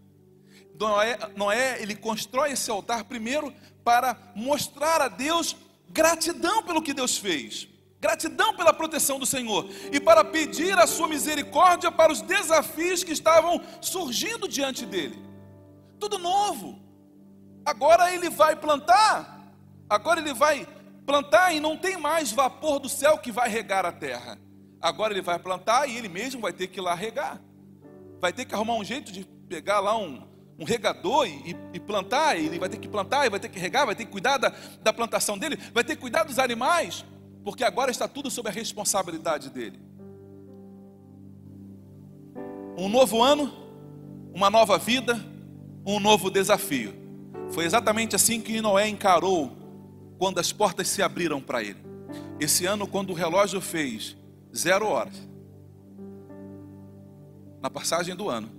[0.79, 3.53] Noé, Noé ele constrói esse altar primeiro
[3.83, 5.55] para mostrar a Deus
[5.89, 7.67] gratidão pelo que Deus fez
[7.99, 13.11] gratidão pela proteção do Senhor e para pedir a sua misericórdia para os desafios que
[13.11, 15.21] estavam surgindo diante dele.
[15.99, 16.79] Tudo novo.
[17.65, 19.53] Agora ele vai plantar,
[19.89, 20.65] agora ele vai
[21.05, 24.39] plantar e não tem mais vapor do céu que vai regar a terra.
[24.81, 27.41] Agora ele vai plantar e ele mesmo vai ter que ir lá regar.
[28.19, 30.21] Vai ter que arrumar um jeito de pegar lá um,
[30.57, 33.85] um regador e, e, plantar, ele vai ter que plantar, e vai ter que regar,
[33.85, 37.05] vai ter que cuidar da, da plantação dele, vai ter que cuidar dos animais
[37.43, 39.79] porque agora está tudo sob a responsabilidade dele.
[42.77, 43.51] Um novo ano,
[44.33, 45.19] uma nova vida,
[45.85, 46.93] um novo desafio.
[47.49, 49.51] Foi exatamente assim que Noé encarou
[50.17, 51.79] quando as portas se abriram para ele.
[52.39, 54.15] Esse ano, quando o relógio fez
[54.55, 55.29] zero horas,
[57.61, 58.49] na passagem do ano,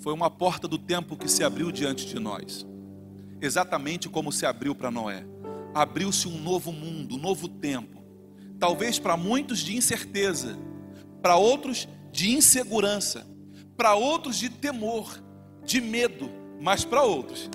[0.00, 2.66] foi uma porta do tempo que se abriu diante de nós,
[3.40, 5.24] exatamente como se abriu para Noé.
[5.74, 8.02] Abriu-se um novo mundo, um novo tempo.
[8.58, 10.58] Talvez para muitos de incerteza,
[11.22, 13.26] para outros de insegurança,
[13.76, 15.22] para outros de temor,
[15.64, 17.48] de medo, mas para outros,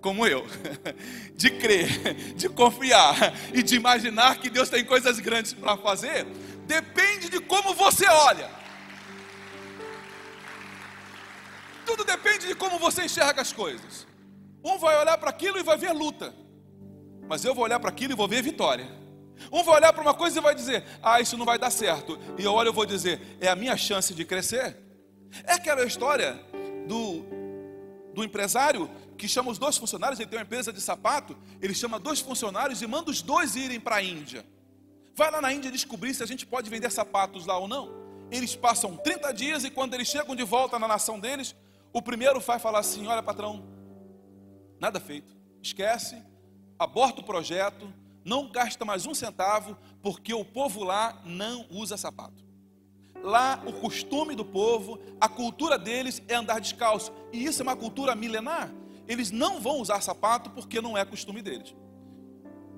[0.00, 0.46] como eu,
[1.34, 6.24] de crer, de confiar e de imaginar que Deus tem coisas grandes para fazer,
[6.66, 8.50] depende de como você olha.
[11.86, 14.06] Tudo depende de como você enxerga as coisas.
[14.64, 16.34] Um vai olhar para aquilo e vai ver luta
[17.30, 18.88] mas eu vou olhar para aquilo e vou ver vitória.
[19.52, 22.18] Um vai olhar para uma coisa e vai dizer: Ah, isso não vai dar certo.
[22.36, 24.76] E eu olho e vou dizer: É a minha chance de crescer.
[25.44, 26.40] É aquela história
[26.88, 27.24] do,
[28.12, 30.18] do empresário que chama os dois funcionários.
[30.18, 31.36] Ele tem uma empresa de sapato.
[31.60, 34.46] Ele chama dois funcionários e manda os dois irem para a Índia.
[35.14, 37.90] Vai lá na Índia descobrir se a gente pode vender sapatos lá ou não.
[38.30, 41.54] Eles passam 30 dias e quando eles chegam de volta na nação deles,
[41.92, 43.62] o primeiro vai falar assim: Olha, patrão,
[44.78, 45.36] nada feito.
[45.62, 46.16] Esquece,
[46.78, 47.92] aborta o projeto,
[48.24, 52.42] não gasta mais um centavo, porque o povo lá não usa sapato.
[53.22, 57.76] Lá, o costume do povo, a cultura deles é andar descalço, e isso é uma
[57.76, 58.79] cultura milenar.
[59.10, 61.74] Eles não vão usar sapato porque não é costume deles.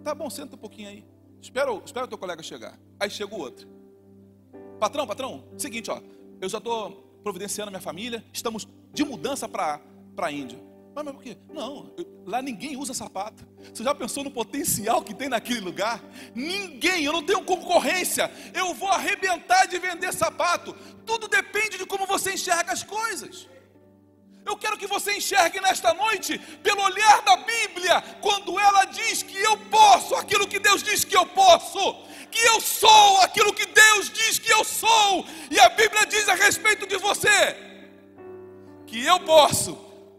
[0.03, 1.05] Tá bom, senta um pouquinho aí.
[1.43, 2.81] Espera, espera o teu colega chegar.
[2.99, 3.69] Aí chega o outro.
[4.81, 6.01] Patrão, patrão, seguinte, ó,
[6.41, 6.91] eu já estou
[7.23, 9.79] providenciando a minha família, estamos de mudança para
[10.17, 10.59] a Índia.
[10.95, 11.37] Mas, mas por quê?
[11.53, 13.47] Não, eu, lá ninguém usa sapato.
[13.71, 16.03] Você já pensou no potencial que tem naquele lugar?
[16.35, 18.33] Ninguém, eu não tenho concorrência.
[18.55, 20.75] Eu vou arrebentar de vender sapato.
[21.05, 23.47] Tudo depende de como você enxerga as coisas.
[24.45, 29.39] Eu quero que você enxergue nesta noite, pelo olhar da Bíblia, quando ela diz que
[29.39, 31.95] eu posso aquilo que Deus diz que eu posso,
[32.31, 36.35] que eu sou aquilo que Deus diz que eu sou, e a Bíblia diz a
[36.35, 37.57] respeito de você,
[38.87, 39.75] que eu posso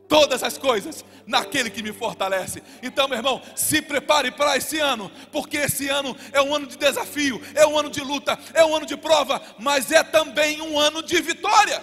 [0.08, 2.62] todas as coisas naquele que me fortalece.
[2.82, 6.78] Então, meu irmão, se prepare para esse ano, porque esse ano é um ano de
[6.78, 10.80] desafio, é um ano de luta, é um ano de prova, mas é também um
[10.80, 11.82] ano de vitória,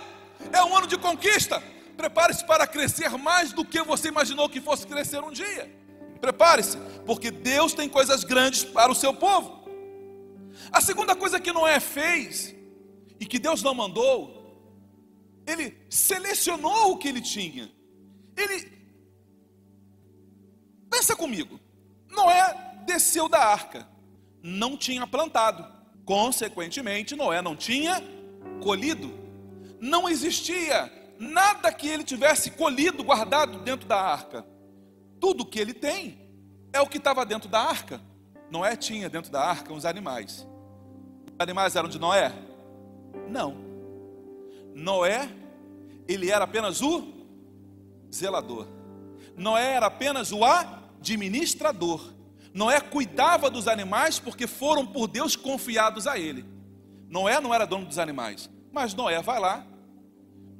[0.52, 1.62] é um ano de conquista.
[2.00, 5.70] Prepare-se para crescer mais do que você imaginou que fosse crescer um dia.
[6.18, 9.68] Prepare-se, porque Deus tem coisas grandes para o seu povo.
[10.72, 12.54] A segunda coisa que Noé fez
[13.20, 14.40] e que Deus não mandou
[15.50, 17.70] ele selecionou o que ele tinha.
[18.36, 18.72] Ele.
[20.90, 21.60] Pensa comigo.
[22.08, 23.88] Noé desceu da arca,
[24.42, 25.66] não tinha plantado.
[26.04, 28.02] Consequentemente, Noé não tinha
[28.62, 29.12] colhido.
[29.80, 34.44] Não existia nada que ele tivesse colhido, guardado dentro da arca.
[35.20, 36.18] Tudo que ele tem
[36.72, 38.00] é o que estava dentro da arca.
[38.50, 40.48] Noé tinha dentro da arca uns animais.
[41.26, 42.32] Os animais eram de Noé?
[43.28, 43.54] Não.
[44.74, 45.28] Noé,
[46.08, 47.12] ele era apenas o
[48.12, 48.66] zelador.
[49.36, 52.14] Noé era apenas o administrador.
[52.54, 56.44] Noé cuidava dos animais porque foram por Deus confiados a ele.
[57.08, 59.66] Noé não era dono dos animais, mas Noé vai lá,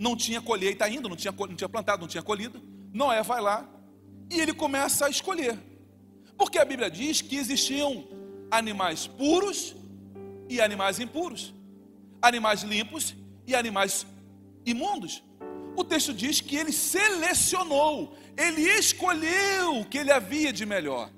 [0.01, 2.59] não tinha colheita ainda, não tinha, não tinha plantado, não tinha colhido.
[2.91, 3.69] Noé vai lá
[4.31, 5.59] e ele começa a escolher.
[6.39, 8.09] Porque a Bíblia diz que existiam
[8.51, 9.77] animais puros
[10.49, 11.53] e animais impuros,
[12.23, 13.15] animais limpos
[13.47, 14.07] e animais
[14.65, 15.23] imundos.
[15.77, 21.11] O texto diz que ele selecionou, ele escolheu o que ele havia de melhor.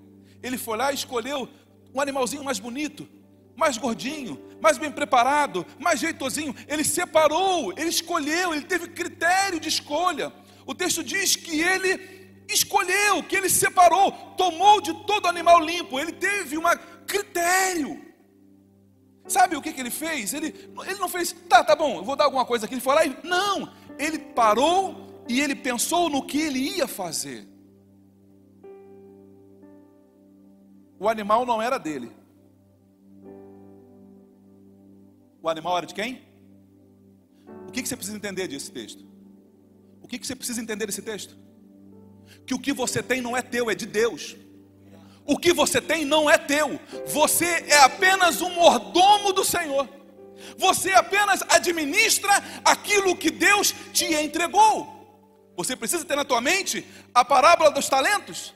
[0.42, 1.48] Ele foi lá e escolheu
[1.94, 3.08] um animalzinho mais bonito,
[3.56, 6.54] mais gordinho, mais bem preparado, mais jeitosinho.
[6.68, 10.32] Ele separou, ele escolheu, ele teve critério de escolha.
[10.66, 16.12] O texto diz que ele escolheu, que ele separou, tomou de todo animal limpo, ele
[16.12, 16.62] teve um
[17.06, 18.00] critério.
[19.26, 20.34] Sabe o que, que ele fez?
[20.34, 20.48] Ele,
[20.86, 22.74] ele não fez, tá, tá bom, eu vou dar alguma coisa aqui.
[22.74, 23.26] Ele e.
[23.26, 27.46] Não, ele parou e ele pensou no que ele ia fazer.
[30.98, 32.12] O animal não era dele.
[35.42, 36.22] O animal era de quem?
[37.68, 39.04] O que, você precisa entender desse texto?
[40.00, 41.36] O que, que você precisa entender desse texto?
[42.46, 44.36] que o que você tem não é teu, é de Deus.
[45.24, 49.88] O que você tem não é teu, você é apenas um mordomo do Senhor.
[50.58, 52.32] Você apenas administra
[52.64, 55.00] aquilo que Deus te entregou.
[55.56, 58.52] Você precisa ter na tua mente a parábola dos talentos.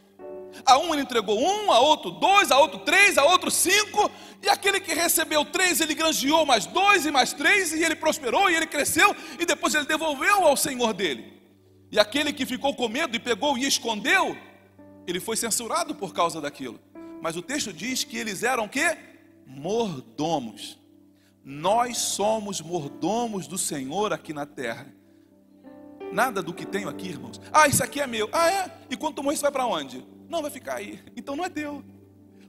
[0.64, 4.10] A um ele entregou um, a outro dois, a outro três, a outro cinco,
[4.42, 8.50] e aquele que recebeu três, ele granjeou mais dois e mais três, e ele prosperou,
[8.50, 11.36] e ele cresceu, e depois ele devolveu ao Senhor dele.
[11.90, 14.36] E aquele que ficou com medo e pegou e escondeu,
[15.06, 16.80] ele foi censurado por causa daquilo.
[17.22, 18.96] Mas o texto diz que eles eram que
[19.46, 20.78] mordomos.
[21.44, 24.92] Nós somos mordomos do Senhor aqui na terra.
[26.12, 27.40] Nada do que tenho aqui, irmãos.
[27.52, 28.28] Ah, isso aqui é meu.
[28.32, 28.78] Ah, é?
[28.90, 30.04] E quando tomou isso vai para onde?
[30.28, 31.00] Não vai ficar aí.
[31.16, 31.84] Então não é teu.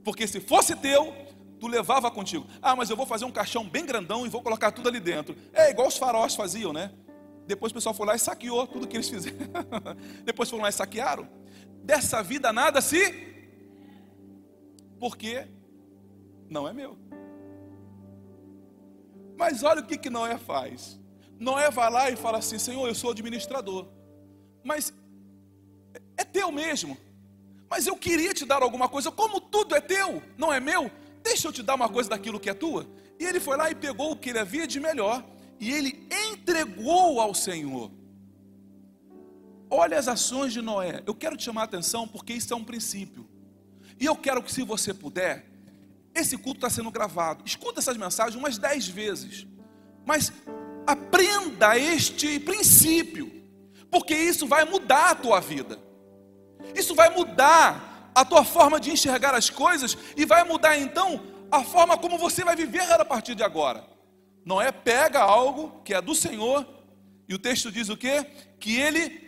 [0.03, 1.13] Porque se fosse teu,
[1.59, 2.45] tu levava contigo.
[2.61, 5.35] Ah, mas eu vou fazer um caixão bem grandão e vou colocar tudo ali dentro.
[5.53, 6.91] É igual os faróis faziam, né?
[7.45, 9.37] Depois o pessoal foi lá e saqueou tudo que eles fizeram.
[10.23, 11.27] Depois foram lá e saquearam.
[11.83, 13.25] Dessa vida nada se.
[14.99, 15.47] Porque
[16.49, 16.97] não é meu.
[19.37, 20.99] Mas olha o que, que Noé faz.
[21.39, 23.87] Noé vai lá e fala assim: Senhor, eu sou administrador.
[24.63, 24.93] Mas
[26.17, 26.97] é teu mesmo.
[27.69, 30.89] Mas eu queria te dar alguma coisa, como tudo é teu, não é meu,
[31.21, 32.87] deixa eu te dar uma coisa daquilo que é tua.
[33.19, 35.23] E ele foi lá e pegou o que ele havia de melhor
[35.59, 37.91] e ele entregou ao Senhor.
[39.69, 41.03] Olha as ações de Noé.
[41.05, 43.27] Eu quero te chamar a atenção porque isso é um princípio.
[43.99, 45.45] E eu quero que, se você puder,
[46.13, 47.43] esse culto está sendo gravado.
[47.45, 49.47] Escuta essas mensagens umas dez vezes.
[50.05, 50.31] Mas
[50.85, 53.29] aprenda este princípio,
[53.91, 55.79] porque isso vai mudar a tua vida.
[56.75, 61.63] Isso vai mudar a tua forma de enxergar as coisas e vai mudar então a
[61.63, 63.85] forma como você vai viver a partir de agora.
[64.43, 66.65] Noé pega algo que é do Senhor,
[67.27, 68.25] e o texto diz o quê?
[68.59, 69.27] Que ele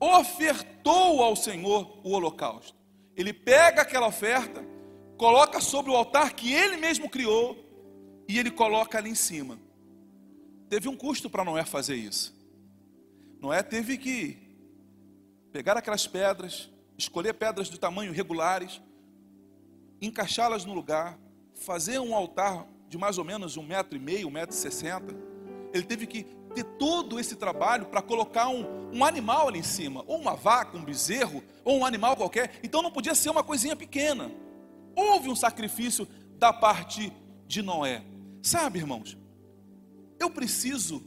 [0.00, 2.76] ofertou ao Senhor o holocausto.
[3.16, 4.64] Ele pega aquela oferta,
[5.16, 7.56] coloca sobre o altar que ele mesmo criou,
[8.28, 9.58] e ele coloca ali em cima.
[10.68, 12.34] Teve um custo para Noé fazer isso.
[13.40, 14.49] Noé teve que
[15.52, 18.80] pegar aquelas pedras, escolher pedras de tamanho regulares,
[20.00, 21.18] encaixá-las no lugar,
[21.54, 25.14] fazer um altar de mais ou menos um metro e meio, um metro e sessenta.
[25.72, 30.02] Ele teve que ter todo esse trabalho para colocar um, um animal ali em cima,
[30.06, 32.58] ou uma vaca, um bezerro, ou um animal qualquer.
[32.62, 34.30] Então não podia ser uma coisinha pequena.
[34.96, 36.08] Houve um sacrifício
[36.38, 37.12] da parte
[37.46, 38.04] de Noé.
[38.42, 39.16] Sabe, irmãos,
[40.18, 41.04] eu preciso.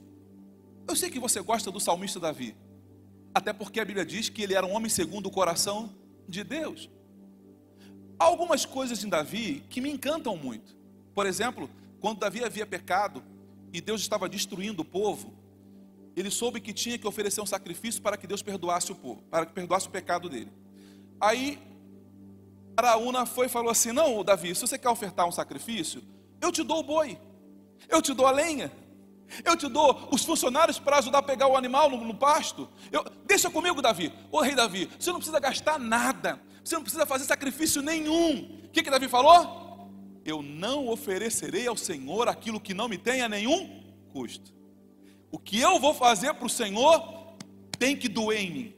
[0.87, 2.55] Eu sei que você gosta do salmista Davi,
[3.33, 5.93] até porque a Bíblia diz que ele era um homem segundo o coração
[6.27, 6.89] de Deus.
[8.19, 10.75] Há algumas coisas em Davi que me encantam muito.
[11.13, 11.69] Por exemplo,
[11.99, 13.23] quando Davi havia pecado
[13.71, 15.33] e Deus estava destruindo o povo,
[16.15, 19.45] ele soube que tinha que oferecer um sacrifício para que Deus perdoasse o povo, para
[19.45, 20.51] que perdoasse o pecado dele.
[21.19, 21.59] Aí
[22.77, 26.03] Araúna foi e falou assim: Não, Davi, se você quer ofertar um sacrifício,
[26.39, 27.17] eu te dou o boi,
[27.89, 28.71] eu te dou a lenha,
[29.43, 32.69] Eu te dou os funcionários para ajudar a pegar o animal no, no pasto.
[32.91, 34.13] Eu, deixa comigo, Davi.
[34.31, 36.39] Ô rei Davi, você não precisa gastar nada.
[36.63, 38.61] Você não precisa fazer sacrifício nenhum.
[38.65, 39.89] O que, que Davi falou?
[40.25, 44.53] Eu não oferecerei ao Senhor aquilo que não me tenha nenhum custo.
[45.31, 47.35] O que eu vou fazer para o Senhor
[47.77, 48.75] tem que doer em mim.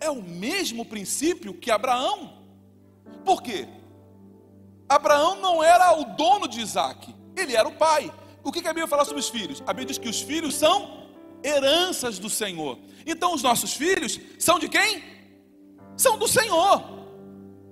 [0.00, 2.42] É o mesmo princípio que Abraão.
[3.24, 3.66] Por quê?
[4.88, 8.12] Abraão não era o dono de Isaac, ele era o pai.
[8.44, 9.62] O que a Bíblia fala sobre os filhos?
[9.62, 11.08] A Bíblia diz que os filhos são
[11.42, 12.78] heranças do Senhor.
[13.06, 15.02] Então os nossos filhos são de quem?
[15.96, 16.82] São do Senhor.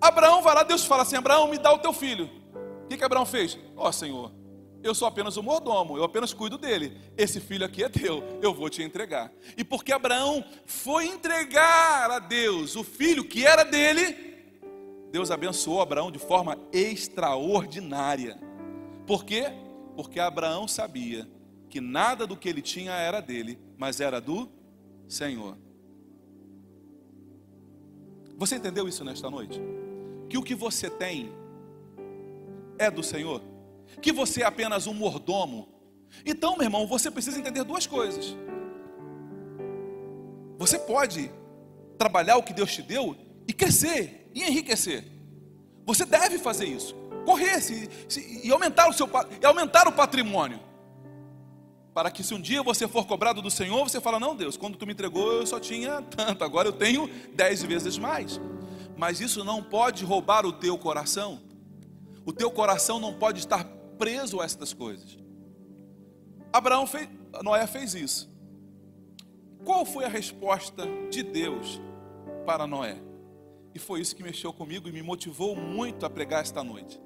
[0.01, 2.31] Abraão vai lá, Deus fala assim: Abraão, me dá o teu filho.
[2.85, 3.59] O que, que Abraão fez?
[3.77, 4.33] Ó oh, Senhor,
[4.83, 6.99] eu sou apenas o mordomo, eu apenas cuido dele.
[7.17, 9.31] Esse filho aqui é teu, eu vou te entregar.
[9.57, 14.33] E porque Abraão foi entregar a Deus o filho que era dele,
[15.13, 18.39] Deus abençoou Abraão de forma extraordinária.
[19.07, 19.53] Por quê?
[19.97, 21.29] Porque Abraão sabia
[21.69, 24.49] que nada do que ele tinha era dele, mas era do
[25.09, 25.57] Senhor.
[28.37, 29.61] Você entendeu isso nesta noite?
[30.29, 31.33] Que o que você tem
[32.79, 33.43] é do Senhor?
[34.01, 35.69] Que você é apenas um mordomo?
[36.25, 38.37] Então, meu irmão, você precisa entender duas coisas.
[40.59, 41.31] Você pode
[41.99, 43.17] trabalhar o que Deus te deu
[43.47, 45.05] e crescer e enriquecer.
[45.85, 47.59] Você deve fazer isso correr
[48.45, 49.09] e aumentar o seu
[49.41, 50.61] e aumentar o patrimônio.
[51.95, 54.77] Para que se um dia você for cobrado do Senhor, você fala: "Não, Deus, quando
[54.77, 58.41] tu me entregou, eu só tinha tanto, agora eu tenho dez vezes mais".
[58.97, 61.41] Mas isso não pode roubar o teu coração.
[62.25, 63.65] O teu coração não pode estar
[63.99, 65.19] preso a estas coisas.
[66.53, 67.09] Abraão fez,
[67.43, 68.31] Noé fez isso.
[69.65, 71.81] Qual foi a resposta de Deus
[72.45, 73.01] para Noé?
[73.75, 77.01] E foi isso que mexeu comigo e me motivou muito a pregar esta noite.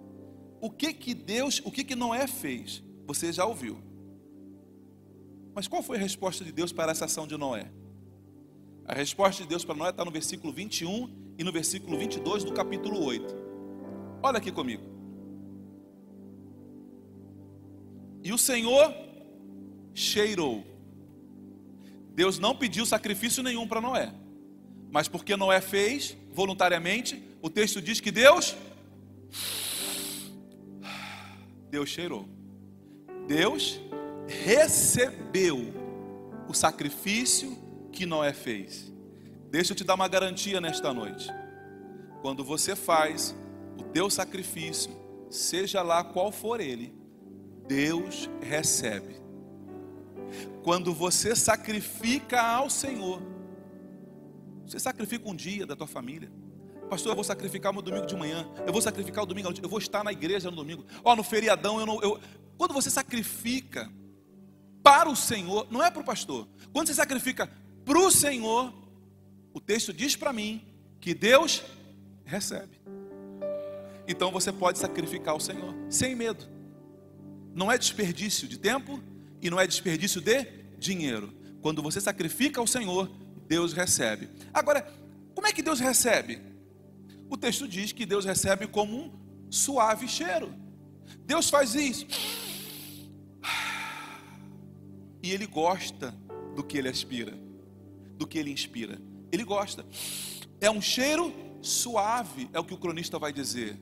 [0.61, 2.83] O que que Deus, o que que Noé fez?
[3.07, 3.79] Você já ouviu.
[5.55, 7.71] Mas qual foi a resposta de Deus para essa ação de Noé?
[8.85, 12.53] A resposta de Deus para Noé está no versículo 21 e no versículo 22 do
[12.53, 13.35] capítulo 8.
[14.23, 14.83] Olha aqui comigo.
[18.23, 18.95] E o Senhor
[19.95, 20.65] cheirou.
[22.15, 24.13] Deus não pediu sacrifício nenhum para Noé.
[24.91, 28.57] Mas porque Noé fez voluntariamente, o texto diz que Deus
[31.77, 32.27] Deus cheirou.
[33.29, 33.79] Deus
[34.27, 35.75] recebeu
[36.49, 37.55] o sacrifício
[37.93, 38.91] que Noé fez.
[39.51, 41.29] Deixa eu te dar uma garantia nesta noite.
[42.23, 43.37] Quando você faz
[43.79, 44.91] o teu sacrifício,
[45.29, 46.95] seja lá qual for ele,
[47.69, 49.21] Deus recebe.
[50.63, 53.21] Quando você sacrifica ao Senhor,
[54.67, 56.33] você sacrifica um dia da tua família,
[56.89, 58.49] Pastor, eu vou sacrificar meu domingo de manhã.
[58.67, 59.53] Eu vou sacrificar o domingo.
[59.63, 60.85] Eu vou estar na igreja no domingo.
[61.05, 62.01] Ó, oh, no feriadão eu não.
[62.03, 62.21] Eu...
[62.57, 63.91] Quando você sacrifica
[64.83, 66.47] para o Senhor, não é para o pastor.
[66.73, 67.51] Quando você sacrifica
[67.85, 68.73] para o Senhor,
[69.53, 70.65] o texto diz para mim
[71.01, 71.63] que Deus
[72.25, 72.81] recebe.
[74.07, 76.47] Então você pode sacrificar ao Senhor sem medo.
[77.55, 79.03] Não é desperdício de tempo
[79.43, 80.47] e não é desperdício de
[80.79, 81.35] dinheiro.
[81.61, 83.11] Quando você sacrifica ao Senhor,
[83.49, 84.29] Deus recebe.
[84.53, 84.87] Agora,
[85.35, 86.41] como é que Deus recebe?
[87.29, 89.13] O texto diz que Deus recebe como um
[89.51, 90.53] suave cheiro.
[91.25, 92.07] Deus faz isso.
[95.23, 96.15] E ele gosta
[96.55, 97.37] do que ele aspira,
[98.17, 98.99] do que ele inspira.
[99.33, 99.85] Ele gosta.
[100.61, 103.77] É um cheiro suave, é o que o cronista vai dizer.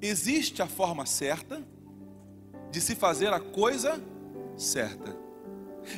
[0.00, 1.62] Existe a forma certa
[2.70, 4.02] de se fazer a coisa
[4.56, 5.16] certa.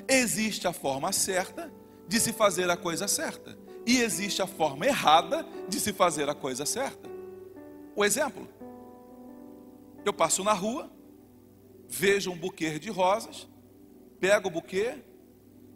[0.09, 1.73] Existe a forma certa
[2.09, 3.57] de se fazer a coisa certa.
[3.87, 7.11] E existe a forma errada de se fazer a coisa certa.
[7.97, 8.49] O exemplo:
[10.05, 10.91] eu passo na rua,
[11.89, 13.49] vejo um buquê de rosas,
[14.21, 14.99] pego o buquê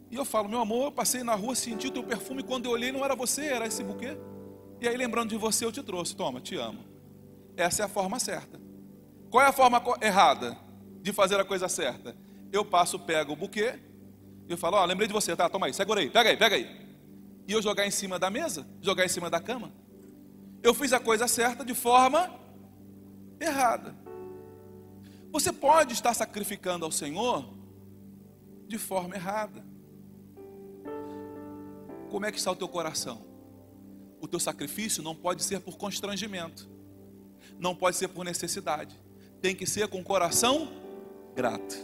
[0.09, 2.71] e eu falo, meu amor, eu passei na rua, senti o teu perfume, quando eu
[2.71, 4.17] olhei não era você, era esse buquê.
[4.79, 6.85] E aí lembrando de você eu te trouxe, toma, te amo.
[7.57, 8.59] Essa é a forma certa.
[9.29, 10.57] Qual é a forma errada
[11.01, 12.15] de fazer a coisa certa?
[12.53, 13.77] Eu passo, pego o buquê,
[14.47, 16.37] e eu falo, ó, oh, lembrei de você, tá, toma aí, segura aí, pega aí,
[16.37, 16.86] pega aí
[17.47, 19.71] e eu jogar em cima da mesa, jogar em cima da cama.
[20.61, 22.29] Eu fiz a coisa certa de forma
[23.39, 23.95] errada.
[25.31, 27.47] Você pode estar sacrificando ao Senhor
[28.67, 29.65] de forma errada.
[32.09, 33.25] Como é que está o teu coração?
[34.19, 36.69] O teu sacrifício não pode ser por constrangimento,
[37.57, 38.99] não pode ser por necessidade,
[39.41, 40.69] tem que ser com o coração
[41.35, 41.75] grato,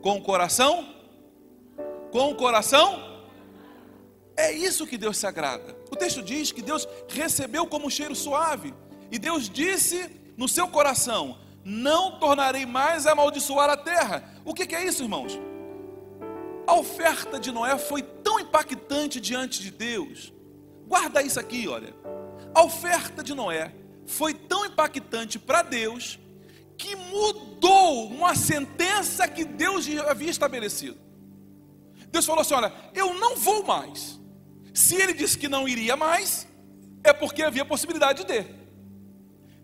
[0.00, 0.94] com o coração,
[2.12, 3.11] com o coração
[4.42, 5.76] é isso que Deus se agrada.
[5.90, 8.74] O texto diz que Deus recebeu como um cheiro suave.
[9.10, 14.24] E Deus disse no seu coração: não tornarei mais a amaldiçoar a terra.
[14.44, 15.38] O que, que é isso, irmãos?
[16.66, 20.32] A oferta de Noé foi tão impactante diante de Deus.
[20.86, 21.94] Guarda isso aqui, olha.
[22.54, 23.72] A oferta de Noé
[24.06, 26.18] foi tão impactante para Deus
[26.76, 30.98] que mudou uma sentença que Deus havia estabelecido.
[32.10, 34.21] Deus falou assim: Olha, eu não vou mais.
[34.74, 36.46] Se ele disse que não iria mais,
[37.04, 38.44] é porque havia possibilidade de.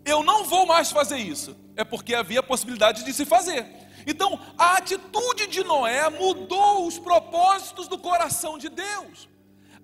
[0.05, 3.65] Eu não vou mais fazer isso, é porque havia possibilidade de se fazer.
[4.05, 9.27] Então, a atitude de Noé mudou os propósitos do coração de Deus.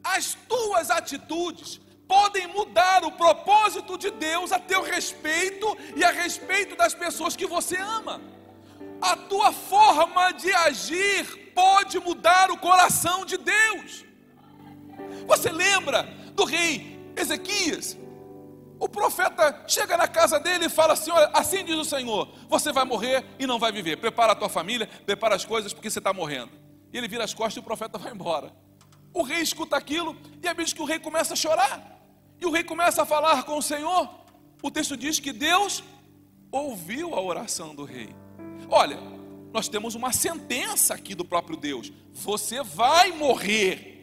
[0.04, 6.76] As tuas atitudes podem mudar o propósito de Deus a teu respeito e a respeito
[6.76, 8.22] das pessoas que você ama.
[9.02, 14.05] A tua forma de agir pode mudar o coração de Deus.
[15.28, 16.04] Você lembra
[16.34, 17.98] do rei Ezequias?
[18.80, 22.72] O profeta chega na casa dele e fala assim: Olha, assim diz o Senhor: Você
[22.72, 23.98] vai morrer e não vai viver.
[23.98, 26.52] Prepara a tua família, prepara as coisas, porque você está morrendo.
[26.92, 28.54] E ele vira as costas e o profeta vai embora.
[29.14, 31.96] O rei escuta aquilo e a Bíblia diz que o rei começa a chorar.
[32.40, 34.10] E o rei começa a falar com o Senhor.
[34.62, 35.84] O texto diz que Deus
[36.52, 38.14] ouviu a oração do rei.
[38.70, 39.00] Olha,
[39.54, 43.95] nós temos uma sentença aqui do próprio Deus: Você vai morrer.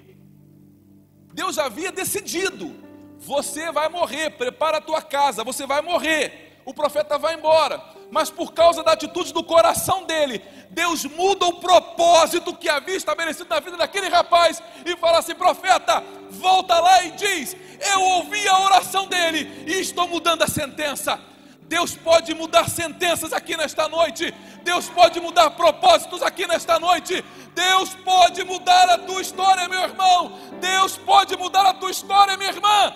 [1.32, 2.82] Deus havia decidido
[3.24, 6.58] você vai morrer, prepara a tua casa, você vai morrer.
[6.64, 11.54] O profeta vai embora, mas por causa da atitude do coração dele, Deus muda o
[11.54, 17.12] propósito que havia estabelecido na vida daquele rapaz e fala assim: profeta, volta lá e
[17.12, 17.56] diz:
[17.92, 21.20] Eu ouvi a oração dele e estou mudando a sentença.
[21.62, 24.34] Deus pode mudar sentenças aqui nesta noite.
[24.62, 27.24] Deus pode mudar propósitos aqui nesta noite.
[27.54, 30.38] Deus pode mudar a tua história, meu irmão.
[30.60, 32.94] Deus pode mudar a tua história, minha irmã.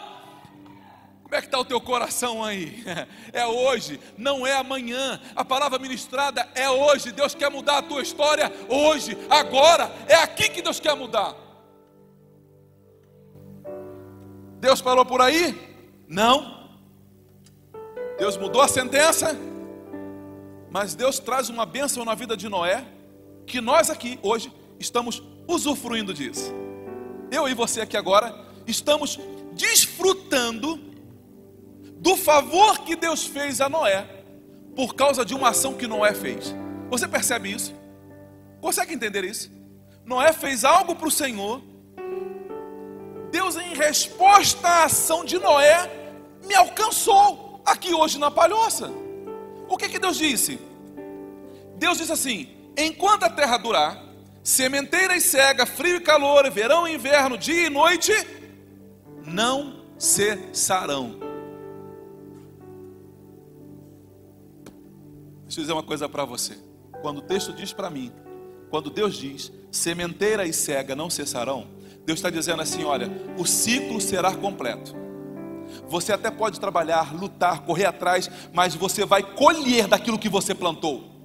[1.22, 2.84] Como é que está o teu coração aí?
[3.32, 5.20] É hoje, não é amanhã.
[5.34, 7.12] A palavra ministrada é hoje.
[7.12, 9.92] Deus quer mudar a tua história hoje, agora.
[10.08, 11.34] É aqui que Deus quer mudar.
[14.58, 15.76] Deus parou por aí?
[16.08, 16.70] Não.
[18.18, 19.36] Deus mudou a sentença,
[20.78, 22.84] mas Deus traz uma bênção na vida de Noé,
[23.46, 26.52] que nós aqui hoje estamos usufruindo disso.
[27.30, 29.18] Eu e você aqui agora estamos
[29.54, 30.78] desfrutando
[31.96, 34.06] do favor que Deus fez a Noé
[34.74, 36.54] por causa de uma ação que Noé fez.
[36.90, 37.74] Você percebe isso?
[38.60, 39.50] Consegue entender isso?
[40.04, 41.62] Noé fez algo para o Senhor.
[43.30, 45.90] Deus, em resposta à ação de Noé,
[46.46, 48.92] me alcançou aqui hoje na palhoça.
[49.68, 50.65] O que, que Deus disse?
[51.78, 54.02] Deus disse assim: enquanto a terra durar,
[54.42, 58.12] sementeira e cega, frio e calor, verão e inverno, dia e noite,
[59.24, 61.18] não cessarão.
[65.42, 66.58] Deixa eu dizer uma coisa para você.
[67.02, 68.12] Quando o texto diz para mim,
[68.70, 71.68] quando Deus diz, sementeira e cega não cessarão,
[72.04, 74.94] Deus está dizendo assim: olha, o ciclo será completo.
[75.88, 81.15] Você até pode trabalhar, lutar, correr atrás, mas você vai colher daquilo que você plantou.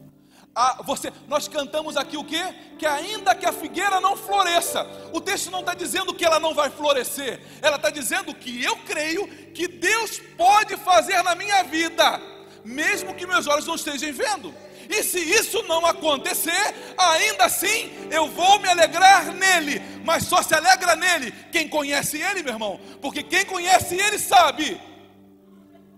[0.53, 2.43] Ah, você, nós cantamos aqui o que?
[2.77, 6.53] Que ainda que a figueira não floresça, o texto não está dizendo que ela não
[6.53, 12.31] vai florescer, ela está dizendo que eu creio que Deus pode fazer na minha vida
[12.63, 14.53] mesmo que meus olhos não estejam vendo.
[14.89, 19.81] E se isso não acontecer, ainda assim eu vou me alegrar nele.
[20.03, 22.79] Mas só se alegra nele quem conhece ele, meu irmão.
[23.01, 24.81] Porque quem conhece ele sabe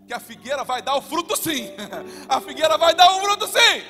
[0.05, 1.71] que a figueira vai dar o fruto sim.
[2.27, 3.83] A figueira vai dar o fruto sim.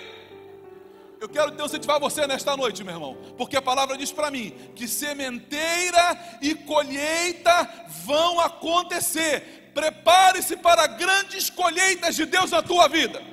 [1.24, 4.54] Eu quero então incentivar você nesta noite, meu irmão, porque a palavra diz para mim
[4.76, 7.70] que sementeira e colheita
[8.04, 13.24] vão acontecer Prepare-se para grandes colheitas de Deus na tua vida.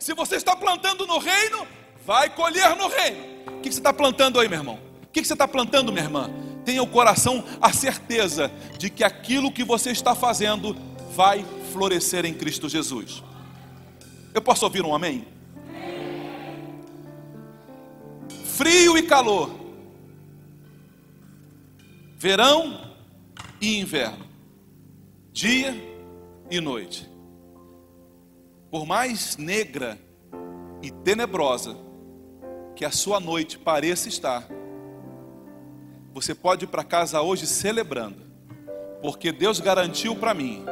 [0.00, 1.66] Se você está plantando no reino,
[2.04, 3.24] vai colher no reino.
[3.46, 4.80] O que você está plantando aí, meu irmão?
[5.04, 6.28] O que você está plantando, minha irmã?
[6.64, 10.76] Tenha o coração a certeza de que aquilo que você está fazendo
[11.14, 13.22] vai florescer em Cristo Jesus.
[14.34, 15.39] Eu posso ouvir um amém?
[18.60, 19.50] Frio e calor,
[22.18, 22.92] verão
[23.58, 24.26] e inverno
[25.32, 25.74] dia
[26.50, 27.10] e noite.
[28.70, 29.98] Por mais negra
[30.82, 31.74] e tenebrosa
[32.76, 34.46] que a sua noite pareça estar,
[36.12, 38.26] você pode ir para casa hoje celebrando,
[39.00, 40.66] porque Deus garantiu para mim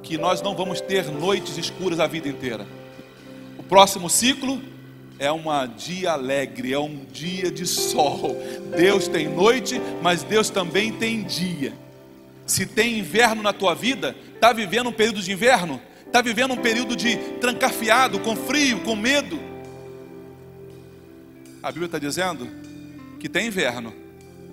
[0.00, 2.64] que nós não vamos ter noites escuras a vida inteira.
[3.58, 4.62] O próximo ciclo
[5.20, 5.42] é um
[5.76, 8.34] dia alegre, é um dia de sol.
[8.74, 11.74] Deus tem noite, mas Deus também tem dia.
[12.46, 16.56] Se tem inverno na tua vida, está vivendo um período de inverno, está vivendo um
[16.56, 19.38] período de trancafiado, com frio, com medo.
[21.62, 22.48] A Bíblia está dizendo
[23.20, 23.92] que tem inverno,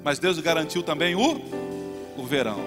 [0.03, 1.41] mas Deus garantiu também o,
[2.17, 2.59] o verão.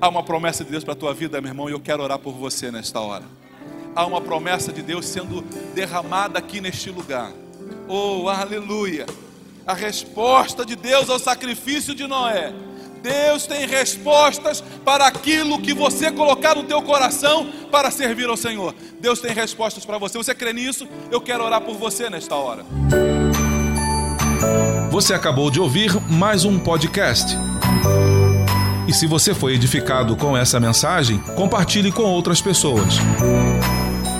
[0.00, 2.18] Há uma promessa de Deus para a tua vida, meu irmão, e eu quero orar
[2.18, 3.39] por você nesta hora.
[3.94, 5.42] Há uma promessa de Deus sendo
[5.74, 7.32] derramada aqui neste lugar.
[7.88, 9.06] Oh, aleluia!
[9.66, 12.52] A resposta de Deus ao sacrifício de Noé.
[13.02, 18.74] Deus tem respostas para aquilo que você colocar no teu coração para servir ao Senhor.
[19.00, 20.18] Deus tem respostas para você.
[20.18, 20.86] Você crê nisso?
[21.10, 22.64] Eu quero orar por você nesta hora.
[24.90, 27.36] Você acabou de ouvir mais um podcast.
[28.86, 32.98] E se você foi edificado com essa mensagem, compartilhe com outras pessoas.